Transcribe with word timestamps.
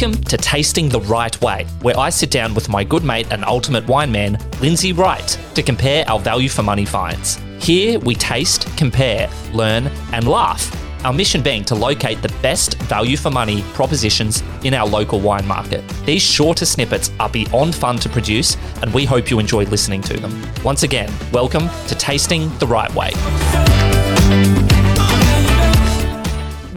Welcome 0.00 0.22
to 0.26 0.36
Tasting 0.36 0.88
the 0.88 1.00
Wright 1.00 1.40
Way, 1.40 1.66
where 1.82 1.98
I 1.98 2.08
sit 2.08 2.30
down 2.30 2.54
with 2.54 2.68
my 2.68 2.84
good 2.84 3.02
mate 3.02 3.26
and 3.32 3.44
ultimate 3.44 3.84
wine 3.88 4.12
man, 4.12 4.38
Lindsay 4.60 4.92
Wright, 4.92 5.26
to 5.56 5.60
compare 5.60 6.08
our 6.08 6.20
value 6.20 6.48
for 6.48 6.62
money 6.62 6.84
finds. 6.84 7.40
Here 7.58 7.98
we 7.98 8.14
taste, 8.14 8.68
compare, 8.76 9.28
learn, 9.52 9.88
and 10.12 10.28
laugh. 10.28 10.72
Our 11.04 11.12
mission 11.12 11.42
being 11.42 11.64
to 11.64 11.74
locate 11.74 12.22
the 12.22 12.32
best 12.42 12.80
value 12.82 13.16
for 13.16 13.32
money 13.32 13.62
propositions 13.74 14.44
in 14.62 14.72
our 14.72 14.86
local 14.86 15.18
wine 15.18 15.48
market. 15.48 15.82
These 16.06 16.22
shorter 16.22 16.64
snippets 16.64 17.10
are 17.18 17.28
beyond 17.28 17.74
fun 17.74 17.96
to 17.96 18.08
produce, 18.08 18.56
and 18.82 18.94
we 18.94 19.04
hope 19.04 19.32
you 19.32 19.40
enjoy 19.40 19.64
listening 19.64 20.02
to 20.02 20.16
them. 20.16 20.40
Once 20.62 20.84
again, 20.84 21.12
welcome 21.32 21.68
to 21.88 21.96
Tasting 21.96 22.56
the 22.58 22.68
Wright 22.68 22.94
Way. 22.94 23.10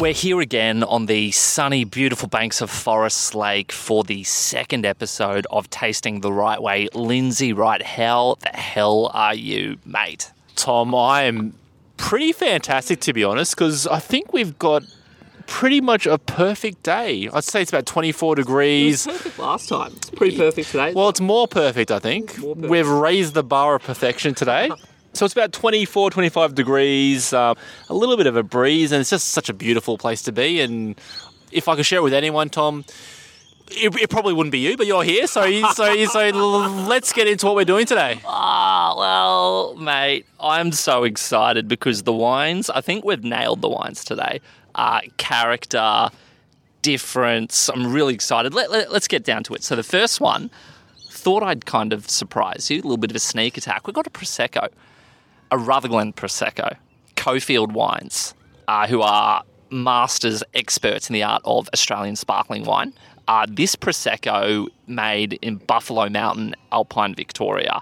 We're 0.01 0.13
here 0.13 0.41
again 0.41 0.83
on 0.83 1.05
the 1.05 1.29
sunny, 1.29 1.83
beautiful 1.83 2.27
banks 2.27 2.59
of 2.59 2.71
Forest 2.71 3.35
Lake 3.35 3.71
for 3.71 4.03
the 4.03 4.23
second 4.23 4.83
episode 4.83 5.45
of 5.51 5.69
Tasting 5.69 6.21
the 6.21 6.33
Wright 6.33 6.59
Way. 6.59 6.87
Lindsay 6.95 7.53
Wright, 7.53 7.83
how 7.83 8.37
the 8.39 8.49
hell 8.49 9.11
are 9.13 9.35
you, 9.35 9.77
mate? 9.85 10.31
Tom, 10.55 10.95
I 10.95 11.25
am 11.25 11.53
pretty 11.97 12.31
fantastic 12.31 12.99
to 13.01 13.13
be 13.13 13.23
honest, 13.23 13.53
because 13.55 13.85
I 13.85 13.99
think 13.99 14.33
we've 14.33 14.57
got 14.57 14.81
pretty 15.45 15.81
much 15.81 16.07
a 16.07 16.17
perfect 16.17 16.81
day. 16.81 17.29
I'd 17.31 17.43
say 17.43 17.61
it's 17.61 17.71
about 17.71 17.85
24 17.85 18.37
degrees. 18.37 19.05
perfect 19.05 19.37
last 19.37 19.69
time. 19.69 19.93
It's 19.97 20.09
pretty 20.09 20.35
perfect 20.35 20.71
today. 20.71 20.93
Well, 20.95 21.09
it's 21.09 21.21
more 21.21 21.47
perfect, 21.47 21.91
I 21.91 21.99
think. 21.99 22.39
More 22.39 22.55
perfect. 22.55 22.71
We've 22.71 22.89
raised 22.89 23.35
the 23.35 23.43
bar 23.43 23.75
of 23.75 23.83
perfection 23.83 24.33
today. 24.33 24.71
So 25.13 25.25
it's 25.25 25.33
about 25.33 25.51
24, 25.51 26.11
25 26.11 26.55
degrees, 26.55 27.33
uh, 27.33 27.53
a 27.89 27.93
little 27.93 28.17
bit 28.17 28.27
of 28.27 28.35
a 28.37 28.43
breeze, 28.43 28.91
and 28.91 29.01
it's 29.01 29.09
just 29.09 29.29
such 29.29 29.49
a 29.49 29.53
beautiful 29.53 29.97
place 29.97 30.21
to 30.23 30.31
be. 30.31 30.61
And 30.61 30.99
if 31.51 31.67
I 31.67 31.75
could 31.75 31.85
share 31.85 31.99
it 31.99 32.03
with 32.03 32.13
anyone, 32.13 32.49
Tom, 32.49 32.85
it, 33.69 33.95
it 33.95 34.09
probably 34.09 34.33
wouldn't 34.33 34.51
be 34.51 34.59
you, 34.59 34.77
but 34.77 34.87
you're 34.87 35.03
here. 35.03 35.27
So, 35.27 35.43
so, 35.73 36.05
so 36.05 36.29
let's 36.87 37.13
get 37.13 37.27
into 37.27 37.45
what 37.45 37.55
we're 37.55 37.65
doing 37.65 37.85
today. 37.85 38.21
Ah, 38.25 38.95
well, 38.97 39.75
mate, 39.75 40.25
I'm 40.39 40.71
so 40.71 41.03
excited 41.03 41.67
because 41.67 42.03
the 42.03 42.13
wines, 42.13 42.69
I 42.69 42.81
think 42.81 43.03
we've 43.03 43.23
nailed 43.23 43.61
the 43.61 43.69
wines 43.69 44.05
today. 44.05 44.41
Uh, 44.75 45.01
character, 45.17 46.09
difference. 46.81 47.69
I'm 47.69 47.91
really 47.91 48.13
excited. 48.13 48.53
Let, 48.53 48.71
let, 48.71 48.91
let's 48.91 49.07
get 49.07 49.23
down 49.23 49.43
to 49.43 49.55
it. 49.55 49.63
So, 49.63 49.75
the 49.75 49.83
first 49.83 50.21
one, 50.21 50.49
thought 51.21 51.43
I'd 51.43 51.65
kind 51.65 51.93
of 51.93 52.09
surprise 52.09 52.71
you, 52.71 52.77
a 52.77 52.83
little 52.83 52.97
bit 52.97 53.11
of 53.11 53.15
a 53.15 53.19
sneak 53.19 53.57
attack. 53.57 53.85
We've 53.85 53.93
got 53.93 54.07
a 54.07 54.09
Prosecco, 54.09 54.69
a 55.51 55.57
Rutherglen 55.57 56.13
Prosecco, 56.13 56.75
Cofield 57.15 57.73
Wines, 57.73 58.33
uh, 58.67 58.87
who 58.87 59.01
are 59.01 59.43
masters, 59.69 60.43
experts 60.53 61.09
in 61.09 61.13
the 61.13 61.23
art 61.23 61.41
of 61.45 61.69
Australian 61.73 62.15
sparkling 62.15 62.63
wine. 62.63 62.93
Uh, 63.27 63.45
this 63.47 63.75
Prosecco 63.75 64.67
made 64.87 65.33
in 65.41 65.57
Buffalo 65.57 66.09
Mountain, 66.09 66.55
Alpine, 66.71 67.15
Victoria. 67.15 67.81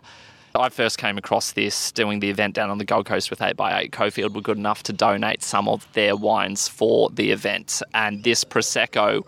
I 0.56 0.70
first 0.70 0.98
came 0.98 1.18
across 1.18 1.54
this 1.54 1.92
doing 1.92 2.20
the 2.20 2.30
event 2.30 2.56
down 2.56 2.70
on 2.70 2.80
the 2.80 2.86
Gold 2.86 3.06
Coast 3.06 3.30
with 3.30 3.40
8x8. 3.40 3.92
Cofield 3.92 4.34
were 4.34 4.42
good 4.42 4.58
enough 4.58 4.84
to 4.84 4.94
donate 4.94 5.44
some 5.44 5.68
of 5.68 5.88
their 5.94 6.16
wines 6.16 6.68
for 6.68 7.10
the 7.12 7.32
event. 7.32 7.82
And 7.94 8.24
this 8.24 8.44
Prosecco 8.44 9.26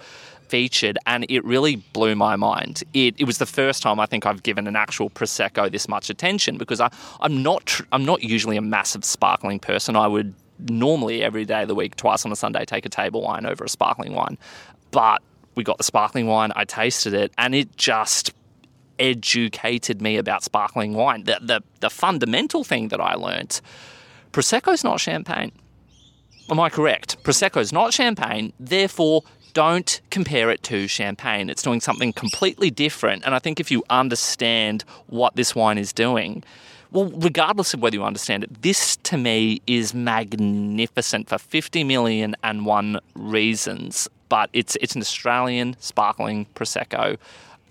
featured, 0.52 1.00
and 1.08 1.26
it 1.30 1.44
really 1.46 1.78
blew 1.78 2.14
my 2.14 2.36
mind. 2.36 2.84
It, 2.94 3.16
it 3.18 3.24
was 3.24 3.38
the 3.38 3.46
first 3.46 3.82
time 3.82 4.02
I 4.02 4.06
think 4.06 4.26
I've 4.26 4.44
given 4.44 4.68
an 4.68 4.76
actual 4.76 5.10
prosecco 5.10 5.72
this 5.72 5.88
much 5.88 6.10
attention 6.10 6.58
because 6.58 6.82
I, 6.82 6.92
I'm 7.22 7.42
not 7.42 7.66
tr- 7.66 7.86
I'm 7.94 8.04
not 8.04 8.22
usually 8.22 8.58
a 8.58 8.62
massive 8.62 9.06
sparkling 9.06 9.60
person. 9.60 9.96
I 9.96 10.08
would 10.08 10.34
normally 10.60 11.24
every 11.24 11.46
day 11.46 11.62
of 11.62 11.70
the 11.70 11.74
week, 11.74 11.96
twice 11.96 12.26
on 12.26 12.34
a 12.34 12.36
Sunday, 12.36 12.66
take 12.66 12.86
a 12.86 12.90
table 12.90 13.22
wine 13.22 13.46
over 13.46 13.64
a 13.64 13.70
sparkling 13.70 14.14
wine, 14.14 14.38
but 14.92 15.22
we 15.56 15.64
got 15.64 15.78
the 15.78 15.86
sparkling 15.86 16.28
wine. 16.28 16.52
I 16.56 16.66
tasted 16.66 17.14
it, 17.14 17.32
and 17.38 17.56
it 17.56 17.78
just 17.78 18.34
educated 19.00 20.02
me 20.02 20.18
about 20.18 20.44
sparkling 20.44 20.94
wine. 20.94 21.24
The 21.24 21.40
the, 21.42 21.62
the 21.80 21.90
fundamental 21.90 22.66
thing 22.66 22.90
that 22.90 23.00
I 23.00 23.14
learnt: 23.14 23.62
prosecco's 24.34 24.84
not 24.84 25.00
champagne. 25.00 25.54
Am 26.50 26.60
I 26.60 26.70
correct? 26.70 27.24
Prosecco's 27.24 27.72
not 27.72 27.94
champagne, 27.94 28.52
therefore 28.60 29.24
don't 29.54 30.02
compare 30.10 30.50
it 30.50 30.64
to 30.64 30.88
champagne. 30.88 31.50
It's 31.50 31.62
doing 31.62 31.82
something 31.82 32.14
completely 32.14 32.70
different. 32.70 33.24
And 33.26 33.36
I 33.36 33.40
think 33.40 33.60
if 33.60 33.72
you 33.72 33.84
understand 33.90 34.84
what 35.08 35.36
this 35.36 35.56
wine 35.56 35.78
is 35.78 35.94
doing, 35.94 36.44
well, 36.92 37.06
regardless 37.16 37.74
of 37.74 37.82
whether 37.82 37.96
you 37.96 38.04
understand 38.04 38.44
it, 38.44 38.62
this 38.62 38.98
to 38.98 39.18
me 39.18 39.62
is 39.66 39.94
magnificent 39.94 41.30
for 41.30 41.38
50 41.38 41.84
million 41.84 42.36
and 42.44 42.66
one 42.66 43.00
reasons. 43.16 44.10
But 44.30 44.50
it's 44.54 44.78
it's 44.82 44.96
an 44.96 45.02
Australian 45.02 45.76
sparkling 45.80 46.48
prosecco. 46.56 47.18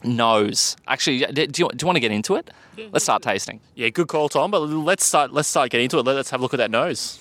Nose. 0.03 0.77
Actually, 0.87 1.19
do 1.27 1.43
you, 1.43 1.47
do 1.49 1.63
you 1.63 1.87
want 1.87 1.97
to 1.97 2.01
get 2.01 2.11
into 2.11 2.35
it? 2.35 2.51
Let's 2.91 3.05
start 3.05 3.23
tasting. 3.23 3.61
Yeah, 3.75 3.91
good 3.91 4.09
call, 4.09 4.31
Tom. 4.31 4.51
But 4.51 4.61
let's 4.61 5.05
start. 5.05 5.33
Let's 5.33 5.49
start 5.49 5.71
getting 5.71 5.85
into 5.85 5.99
it. 5.99 6.07
Let's 6.07 6.31
have 6.31 6.41
a 6.41 6.43
look 6.43 6.55
at 6.55 6.59
that 6.59 6.71
nose. 6.71 7.19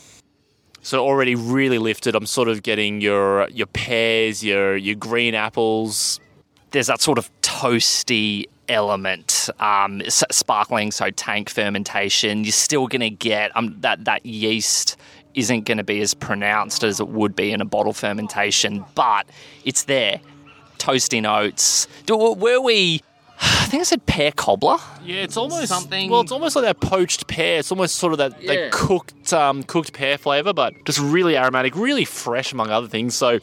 So 0.81 1.03
already 1.05 1.35
really 1.35 1.77
lifted. 1.77 2.15
I'm 2.15 2.25
sort 2.25 2.47
of 2.47 2.63
getting 2.63 3.01
your 3.01 3.49
your 3.49 3.67
pears, 3.67 4.43
your 4.43 4.77
your 4.77 4.95
green 4.95 5.35
apples. 5.35 6.19
there's 6.71 6.87
that 6.87 7.01
sort 7.01 7.17
of 7.17 7.29
toasty 7.41 8.45
element, 8.67 9.49
um, 9.59 10.01
sparkling, 10.07 10.91
so 10.91 11.09
tank 11.09 11.49
fermentation. 11.49 12.43
You're 12.43 12.51
still 12.51 12.87
going 12.87 13.01
to 13.01 13.09
get 13.09 13.55
um, 13.55 13.75
that 13.81 14.05
that 14.05 14.25
yeast 14.25 14.95
isn't 15.33 15.65
going 15.65 15.77
to 15.77 15.83
be 15.83 16.01
as 16.01 16.13
pronounced 16.13 16.83
as 16.83 16.99
it 16.99 17.07
would 17.07 17.35
be 17.35 17.51
in 17.51 17.61
a 17.61 17.65
bottle 17.65 17.93
fermentation, 17.93 18.85
but 18.95 19.27
it's 19.65 19.83
there. 19.83 20.21
Toasty 20.77 21.21
notes. 21.21 21.87
Were 22.07 22.61
we? 22.61 23.01
I 23.41 23.65
think 23.71 23.81
I 23.81 23.83
said 23.83 24.05
pear 24.05 24.31
cobbler. 24.31 24.77
Yeah, 25.03 25.21
it's 25.21 25.37
almost 25.37 25.67
Something- 25.67 26.09
Well, 26.09 26.21
it's 26.21 26.31
almost 26.31 26.55
like 26.55 26.65
that 26.65 26.79
poached 26.81 27.27
pear. 27.27 27.59
It's 27.59 27.71
almost 27.71 27.95
sort 27.95 28.13
of 28.13 28.17
that, 28.19 28.41
Yeah. 28.41 28.53
that 28.53 28.71
cooked 28.71 29.31
um, 29.33 29.63
cooked 29.63 29.93
pear 29.93 30.17
flavor, 30.17 30.53
but 30.53 30.73
just 30.85 30.99
really 30.99 31.37
aromatic, 31.37 31.75
really 31.75 32.05
fresh 32.05 32.51
among 32.51 32.69
other 32.69 32.87
things. 32.87 33.15
So, 33.15 33.39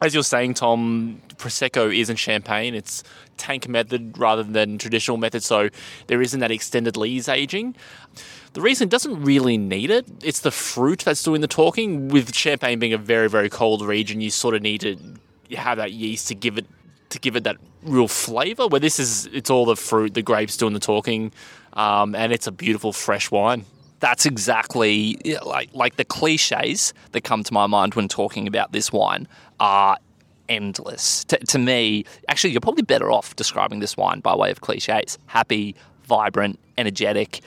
as 0.00 0.14
you're 0.14 0.22
saying, 0.22 0.54
Tom, 0.54 1.20
prosecco 1.36 1.92
isn't 1.96 2.16
champagne. 2.16 2.74
It's 2.74 3.02
tank 3.36 3.68
method 3.68 4.16
rather 4.18 4.42
than 4.44 4.78
traditional 4.78 5.16
method. 5.16 5.42
So 5.42 5.68
there 6.08 6.20
isn't 6.22 6.38
that 6.40 6.50
extended 6.50 6.96
lees 6.96 7.28
aging. 7.28 7.74
The 8.52 8.60
reason 8.60 8.86
it 8.88 8.90
doesn't 8.90 9.22
really 9.24 9.56
need 9.58 9.90
it, 9.90 10.06
it's 10.22 10.40
the 10.40 10.50
fruit 10.50 11.00
that's 11.00 11.22
doing 11.22 11.40
the 11.40 11.48
talking. 11.48 12.08
With 12.08 12.34
champagne 12.34 12.78
being 12.78 12.92
a 12.92 12.98
very 12.98 13.28
very 13.28 13.48
cold 13.50 13.82
region, 13.82 14.20
you 14.20 14.30
sort 14.30 14.54
of 14.54 14.62
need 14.62 14.80
to 14.82 14.96
have 15.56 15.78
that 15.78 15.92
yeast 15.92 16.28
to 16.28 16.34
give 16.34 16.58
it 16.58 16.66
to 17.10 17.18
give 17.18 17.36
it 17.36 17.44
that 17.44 17.56
real 17.82 18.08
flavor. 18.08 18.66
Where 18.66 18.80
this 18.80 18.98
is, 18.98 19.26
it's 19.32 19.50
all 19.50 19.64
the 19.64 19.76
fruit, 19.76 20.14
the 20.14 20.22
grapes 20.22 20.56
doing 20.56 20.74
the 20.74 20.80
talking, 20.80 21.32
um, 21.74 22.14
and 22.14 22.32
it's 22.32 22.46
a 22.46 22.52
beautiful 22.52 22.92
fresh 22.92 23.30
wine. 23.30 23.64
That's 24.00 24.26
exactly 24.26 25.20
like 25.44 25.70
like 25.72 25.96
the 25.96 26.04
cliches 26.04 26.94
that 27.12 27.22
come 27.22 27.42
to 27.42 27.52
my 27.52 27.66
mind 27.66 27.94
when 27.94 28.06
talking 28.06 28.46
about 28.46 28.70
this 28.72 28.92
wine 28.92 29.26
are 29.58 29.98
endless. 30.48 31.24
To, 31.24 31.38
to 31.38 31.58
me, 31.58 32.04
actually, 32.28 32.52
you're 32.52 32.60
probably 32.60 32.84
better 32.84 33.10
off 33.10 33.34
describing 33.34 33.80
this 33.80 33.96
wine 33.96 34.20
by 34.20 34.36
way 34.36 34.50
of 34.50 34.60
cliches: 34.60 35.18
happy, 35.26 35.74
vibrant, 36.04 36.60
energetic. 36.76 37.40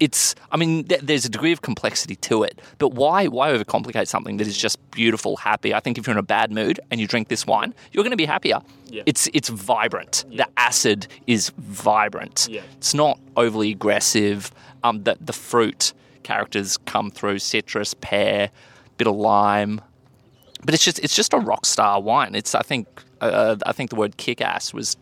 It's, 0.00 0.34
I 0.52 0.56
mean, 0.56 0.84
th- 0.84 1.00
there's 1.00 1.24
a 1.24 1.28
degree 1.28 1.52
of 1.52 1.62
complexity 1.62 2.14
to 2.16 2.44
it, 2.44 2.60
but 2.78 2.92
why 2.92 3.26
why 3.26 3.50
overcomplicate 3.50 4.06
something 4.06 4.36
that 4.36 4.46
is 4.46 4.56
just 4.56 4.78
beautiful, 4.92 5.36
happy? 5.36 5.74
I 5.74 5.80
think 5.80 5.98
if 5.98 6.06
you're 6.06 6.14
in 6.14 6.18
a 6.18 6.22
bad 6.22 6.52
mood 6.52 6.78
and 6.90 7.00
you 7.00 7.06
drink 7.06 7.28
this 7.28 7.46
wine, 7.46 7.74
you're 7.90 8.04
going 8.04 8.12
to 8.12 8.16
be 8.16 8.24
happier. 8.26 8.60
Yeah. 8.86 9.02
It's 9.06 9.28
it's 9.34 9.48
vibrant. 9.48 10.24
The 10.30 10.46
acid 10.56 11.08
is 11.26 11.50
vibrant. 11.58 12.48
Yeah. 12.50 12.62
It's 12.76 12.94
not 12.94 13.18
overly 13.36 13.72
aggressive. 13.72 14.52
Um, 14.84 15.02
the 15.02 15.16
the 15.20 15.32
fruit 15.32 15.92
characters 16.22 16.76
come 16.76 17.10
through: 17.10 17.40
citrus, 17.40 17.94
pear, 17.94 18.50
bit 18.98 19.06
of 19.08 19.16
lime. 19.16 19.80
But 20.64 20.74
it's 20.74 20.84
just 20.84 20.98
it's 21.00 21.14
just 21.14 21.32
a 21.32 21.38
rock 21.38 21.66
star 21.66 22.00
wine. 22.00 22.34
It's 22.34 22.54
I 22.54 22.62
think 22.62 22.86
uh, 23.20 23.56
I 23.66 23.72
think 23.72 23.90
the 23.90 23.96
word 23.96 24.16
kick 24.16 24.40
ass 24.40 24.72
was 24.72 24.96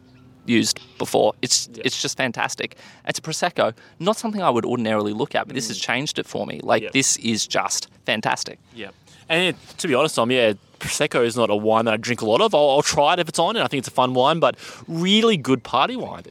used 0.49 0.81
before. 0.99 1.35
It's 1.43 1.69
it's 1.85 2.01
just 2.01 2.17
fantastic. 2.17 2.77
It's 3.07 3.19
a 3.19 3.23
prosecco, 3.23 3.75
not 3.99 4.17
something 4.17 4.43
I 4.43 4.51
would 4.51 4.65
ordinarily 4.65 5.13
look 5.13 5.35
at, 5.35 5.47
but 5.47 5.55
this 5.55 5.69
has 5.69 5.79
changed 5.79 6.19
it 6.19 6.27
for 6.27 6.47
me. 6.47 6.61
Like 6.63 6.83
Yeah. 6.83 6.91
this 6.93 7.17
is 7.19 7.47
just 7.47 7.89
fantastic. 8.05 8.59
Yeah. 8.75 8.91
And 9.29 9.43
it, 9.43 9.57
to 9.79 9.89
be 9.89 9.95
honest, 9.95 10.15
Tom, 10.15 10.31
yeah, 10.31 10.53
Prosecco 10.79 11.25
is 11.25 11.37
not 11.37 11.51
a 11.51 11.57
wine 11.57 11.87
that 11.87 11.95
I 11.95 11.97
drink 11.97 12.21
a 12.21 12.27
lot 12.27 12.41
of. 12.41 12.55
I'll, 12.55 12.71
I'll 12.71 12.83
try 12.83 13.15
it 13.15 13.19
if 13.19 13.29
it's 13.29 13.39
on, 13.41 13.57
and 13.57 13.65
I 13.65 13.67
think 13.67 13.81
it's 13.81 13.89
a 13.89 13.91
fun 13.91 14.15
wine, 14.15 14.39
but 14.39 14.57
really 14.87 15.37
good 15.37 15.65
party 15.65 15.97
wine. 15.97 16.23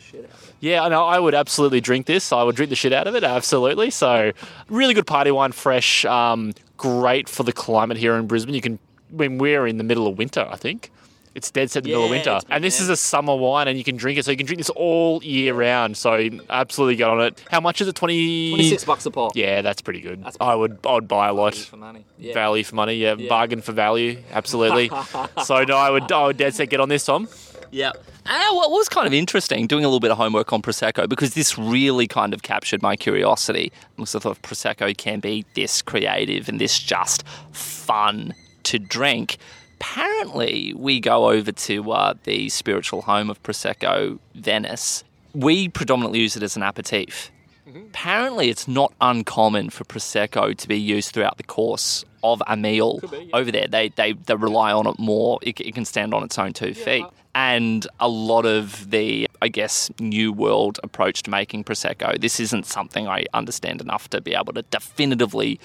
Yeah, 0.61 0.81
I 0.83 0.87
know. 0.87 1.03
I 1.03 1.19
would 1.19 1.33
absolutely 1.33 1.81
drink 1.81 2.05
this. 2.05 2.31
I 2.31 2.41
would 2.43 2.55
drink 2.55 2.69
the 2.69 2.75
shit 2.77 2.93
out 2.93 3.05
of 3.07 3.15
it, 3.15 3.23
absolutely. 3.25 3.89
So, 3.89 4.31
really 4.69 4.93
good 4.93 5.07
party 5.07 5.29
wine, 5.31 5.51
fresh, 5.51 6.05
um, 6.05 6.53
great 6.77 7.27
for 7.27 7.43
the 7.43 7.51
climate 7.51 7.97
here 7.97 8.15
in 8.15 8.27
Brisbane. 8.27 8.55
You 8.55 8.61
can, 8.61 8.79
when 9.09 9.39
we're 9.39 9.67
in 9.67 9.77
the 9.77 9.83
middle 9.83 10.07
of 10.07 10.17
winter, 10.17 10.47
I 10.49 10.55
think. 10.55 10.89
It's 11.35 11.51
dead 11.51 11.69
set 11.69 11.79
in 11.79 11.83
the 11.83 11.89
middle 11.89 12.05
of 12.05 12.09
winter. 12.09 12.39
And 12.49 12.63
this 12.63 12.79
yeah. 12.79 12.85
is 12.85 12.89
a 12.89 12.95
summer 12.95 13.35
wine, 13.35 13.67
and 13.67 13.77
you 13.77 13.83
can 13.83 13.97
drink 13.97 14.17
it. 14.17 14.25
So, 14.25 14.31
you 14.31 14.37
can 14.37 14.45
drink 14.45 14.59
this 14.59 14.69
all 14.71 15.23
year 15.23 15.53
round. 15.53 15.97
So, 15.97 16.29
absolutely 16.49 16.95
get 16.95 17.09
on 17.09 17.21
it. 17.21 17.43
How 17.51 17.59
much 17.59 17.81
is 17.81 17.87
it? 17.87 17.95
20... 17.95 18.51
26 18.51 18.85
bucks 18.85 19.05
a 19.05 19.11
pop. 19.11 19.35
Yeah, 19.35 19.61
that's 19.61 19.81
pretty 19.81 20.01
good. 20.01 20.23
That's 20.23 20.37
I 20.39 20.55
would 20.55 20.79
I 20.85 20.93
would 20.93 21.07
buy 21.07 21.27
a 21.27 21.33
lot. 21.33 21.55
For 21.55 21.77
money. 21.77 22.05
Yeah. 22.17 22.33
Value 22.33 22.63
for 22.63 22.75
money, 22.75 22.95
yeah. 22.95 23.15
Yeah. 23.17 23.29
Bargain 23.29 23.61
for 23.61 23.71
value, 23.71 24.17
absolutely. 24.31 24.89
so 25.43 25.63
no, 25.63 25.77
I 25.77 25.89
would 25.89 26.11
I 26.11 26.27
would 26.27 26.37
dead 26.37 26.55
set 26.55 26.69
get 26.69 26.79
on 26.79 26.89
this, 26.89 27.05
Tom. 27.05 27.27
Yeah. 27.71 27.91
And 28.25 28.55
what 28.55 28.71
was 28.71 28.89
kind 28.89 29.05
of 29.05 29.13
interesting, 29.13 29.67
doing 29.67 29.83
a 29.83 29.87
little 29.87 29.99
bit 29.99 30.09
of 30.09 30.17
homework 30.17 30.51
on 30.51 30.61
Prosecco, 30.61 31.07
because 31.07 31.35
this 31.35 31.57
really 31.57 32.07
kind 32.07 32.33
of 32.33 32.41
captured 32.41 32.81
my 32.81 32.95
curiosity. 32.95 33.71
Because 33.95 34.15
I 34.15 34.19
thought 34.19 34.41
Prosecco 34.41 34.95
can 34.97 35.19
be 35.19 35.45
this 35.53 35.81
creative 35.81 36.49
and 36.49 36.59
this 36.59 36.79
just 36.79 37.27
fun 37.51 38.33
to 38.63 38.79
drink. 38.79 39.37
Apparently, 39.79 40.73
we 40.75 40.99
go 40.99 41.29
over 41.29 41.51
to 41.51 41.91
uh, 41.91 42.13
the 42.23 42.49
spiritual 42.49 43.01
home 43.03 43.29
of 43.29 43.41
Prosecco, 43.43 44.19
Venice. 44.33 45.03
We 45.33 45.69
predominantly 45.69 46.19
use 46.19 46.35
it 46.35 46.43
as 46.43 46.55
an 46.55 46.63
aperitif. 46.63 47.31
Apparently, 47.67 48.49
it's 48.49 48.67
not 48.67 48.93
uncommon 49.01 49.69
for 49.69 49.83
Prosecco 49.83 50.55
to 50.55 50.67
be 50.67 50.79
used 50.79 51.13
throughout 51.13 51.37
the 51.37 51.43
course 51.43 52.05
of 52.23 52.41
a 52.47 52.55
meal 52.55 52.99
be, 52.99 53.17
yeah. 53.17 53.37
over 53.37 53.51
there. 53.51 53.67
They, 53.67 53.89
they, 53.89 54.13
they 54.13 54.35
rely 54.35 54.71
on 54.71 54.87
it 54.87 54.97
more. 54.97 55.39
It, 55.41 55.59
it 55.59 55.73
can 55.73 55.83
stand 55.83 56.13
on 56.13 56.23
its 56.23 56.37
own 56.39 56.53
two 56.53 56.73
feet. 56.73 57.05
And 57.33 57.85
a 57.99 58.07
lot 58.07 58.45
of 58.45 58.91
the, 58.91 59.27
I 59.41 59.49
guess, 59.49 59.91
new 59.99 60.31
world 60.31 60.79
approach 60.83 61.23
to 61.23 61.29
making 61.29 61.65
Prosecco, 61.65 62.19
this 62.19 62.39
isn't 62.39 62.65
something 62.65 63.07
I 63.07 63.25
understand 63.33 63.81
enough 63.81 64.09
to 64.11 64.21
be 64.21 64.33
able 64.33 64.53
to 64.53 64.61
definitively 64.63 65.59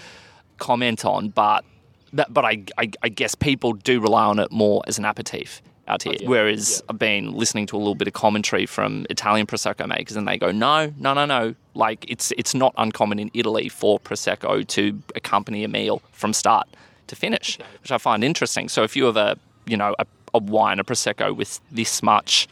comment 0.58 1.04
on, 1.04 1.28
but 1.28 1.64
but, 2.12 2.32
but 2.32 2.44
I, 2.44 2.64
I, 2.78 2.90
I 3.02 3.08
guess 3.08 3.34
people 3.34 3.72
do 3.72 4.00
rely 4.00 4.24
on 4.24 4.38
it 4.38 4.50
more 4.50 4.82
as 4.86 4.98
an 4.98 5.04
aperitif 5.04 5.62
out 5.90 6.02
here. 6.02 6.16
Whereas 6.24 6.82
I've 6.88 6.98
been 6.98 7.32
listening 7.32 7.66
to 7.66 7.76
a 7.76 7.78
little 7.78 7.94
bit 7.94 8.06
of 8.08 8.14
commentary 8.14 8.64
from 8.64 9.06
Italian 9.10 9.46
prosecco 9.46 9.86
makers, 9.86 10.16
and 10.16 10.26
they 10.26 10.38
go, 10.38 10.50
no, 10.50 10.92
no, 10.98 11.12
no, 11.14 11.26
no. 11.26 11.54
Like 11.74 12.04
it's 12.08 12.32
it's 12.38 12.54
not 12.54 12.74
uncommon 12.78 13.18
in 13.18 13.30
Italy 13.34 13.68
for 13.68 13.98
prosecco 13.98 14.66
to 14.68 15.02
accompany 15.14 15.64
a 15.64 15.68
meal 15.68 16.02
from 16.12 16.32
start 16.32 16.68
to 17.08 17.16
finish, 17.16 17.58
which 17.82 17.92
I 17.92 17.98
find 17.98 18.24
interesting. 18.24 18.68
So 18.68 18.82
if 18.82 18.96
you 18.96 19.04
have 19.04 19.16
a 19.16 19.36
you 19.66 19.76
know 19.76 19.94
a, 19.98 20.06
a 20.34 20.38
wine, 20.38 20.78
a 20.78 20.84
prosecco 20.84 21.34
with 21.34 21.60
this 21.70 22.02
much 22.02 22.48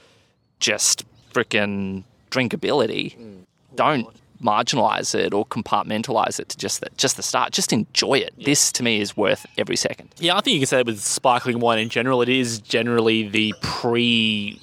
just 0.61 1.05
freaking 1.33 2.05
drinkability, 2.31 3.17
mm. 3.17 3.45
don't 3.75 4.09
marginalize 4.43 5.15
it 5.15 5.35
or 5.35 5.45
compartmentalize 5.47 6.39
it 6.39 6.49
to 6.51 6.57
just 6.57 6.81
the, 6.81 6.89
just 6.97 7.17
the 7.17 7.23
start. 7.23 7.53
Just 7.53 7.73
enjoy 7.73 8.15
it. 8.15 8.35
This 8.43 8.73
to 8.73 8.83
me 8.83 9.01
is 9.01 9.17
worth 9.17 9.47
every 9.57 9.77
second. 9.77 10.11
Yeah, 10.19 10.37
I 10.37 10.41
think 10.41 10.55
you 10.55 10.61
can 10.61 10.67
say 10.67 10.77
that 10.79 10.87
with 10.87 11.01
sparkling 11.01 11.61
wine 11.61 11.79
in 11.79 11.89
general. 11.89 12.23
It 12.23 12.29
is 12.29 12.61
generally 12.61 13.29
the 13.29 13.55
pre 13.61 14.61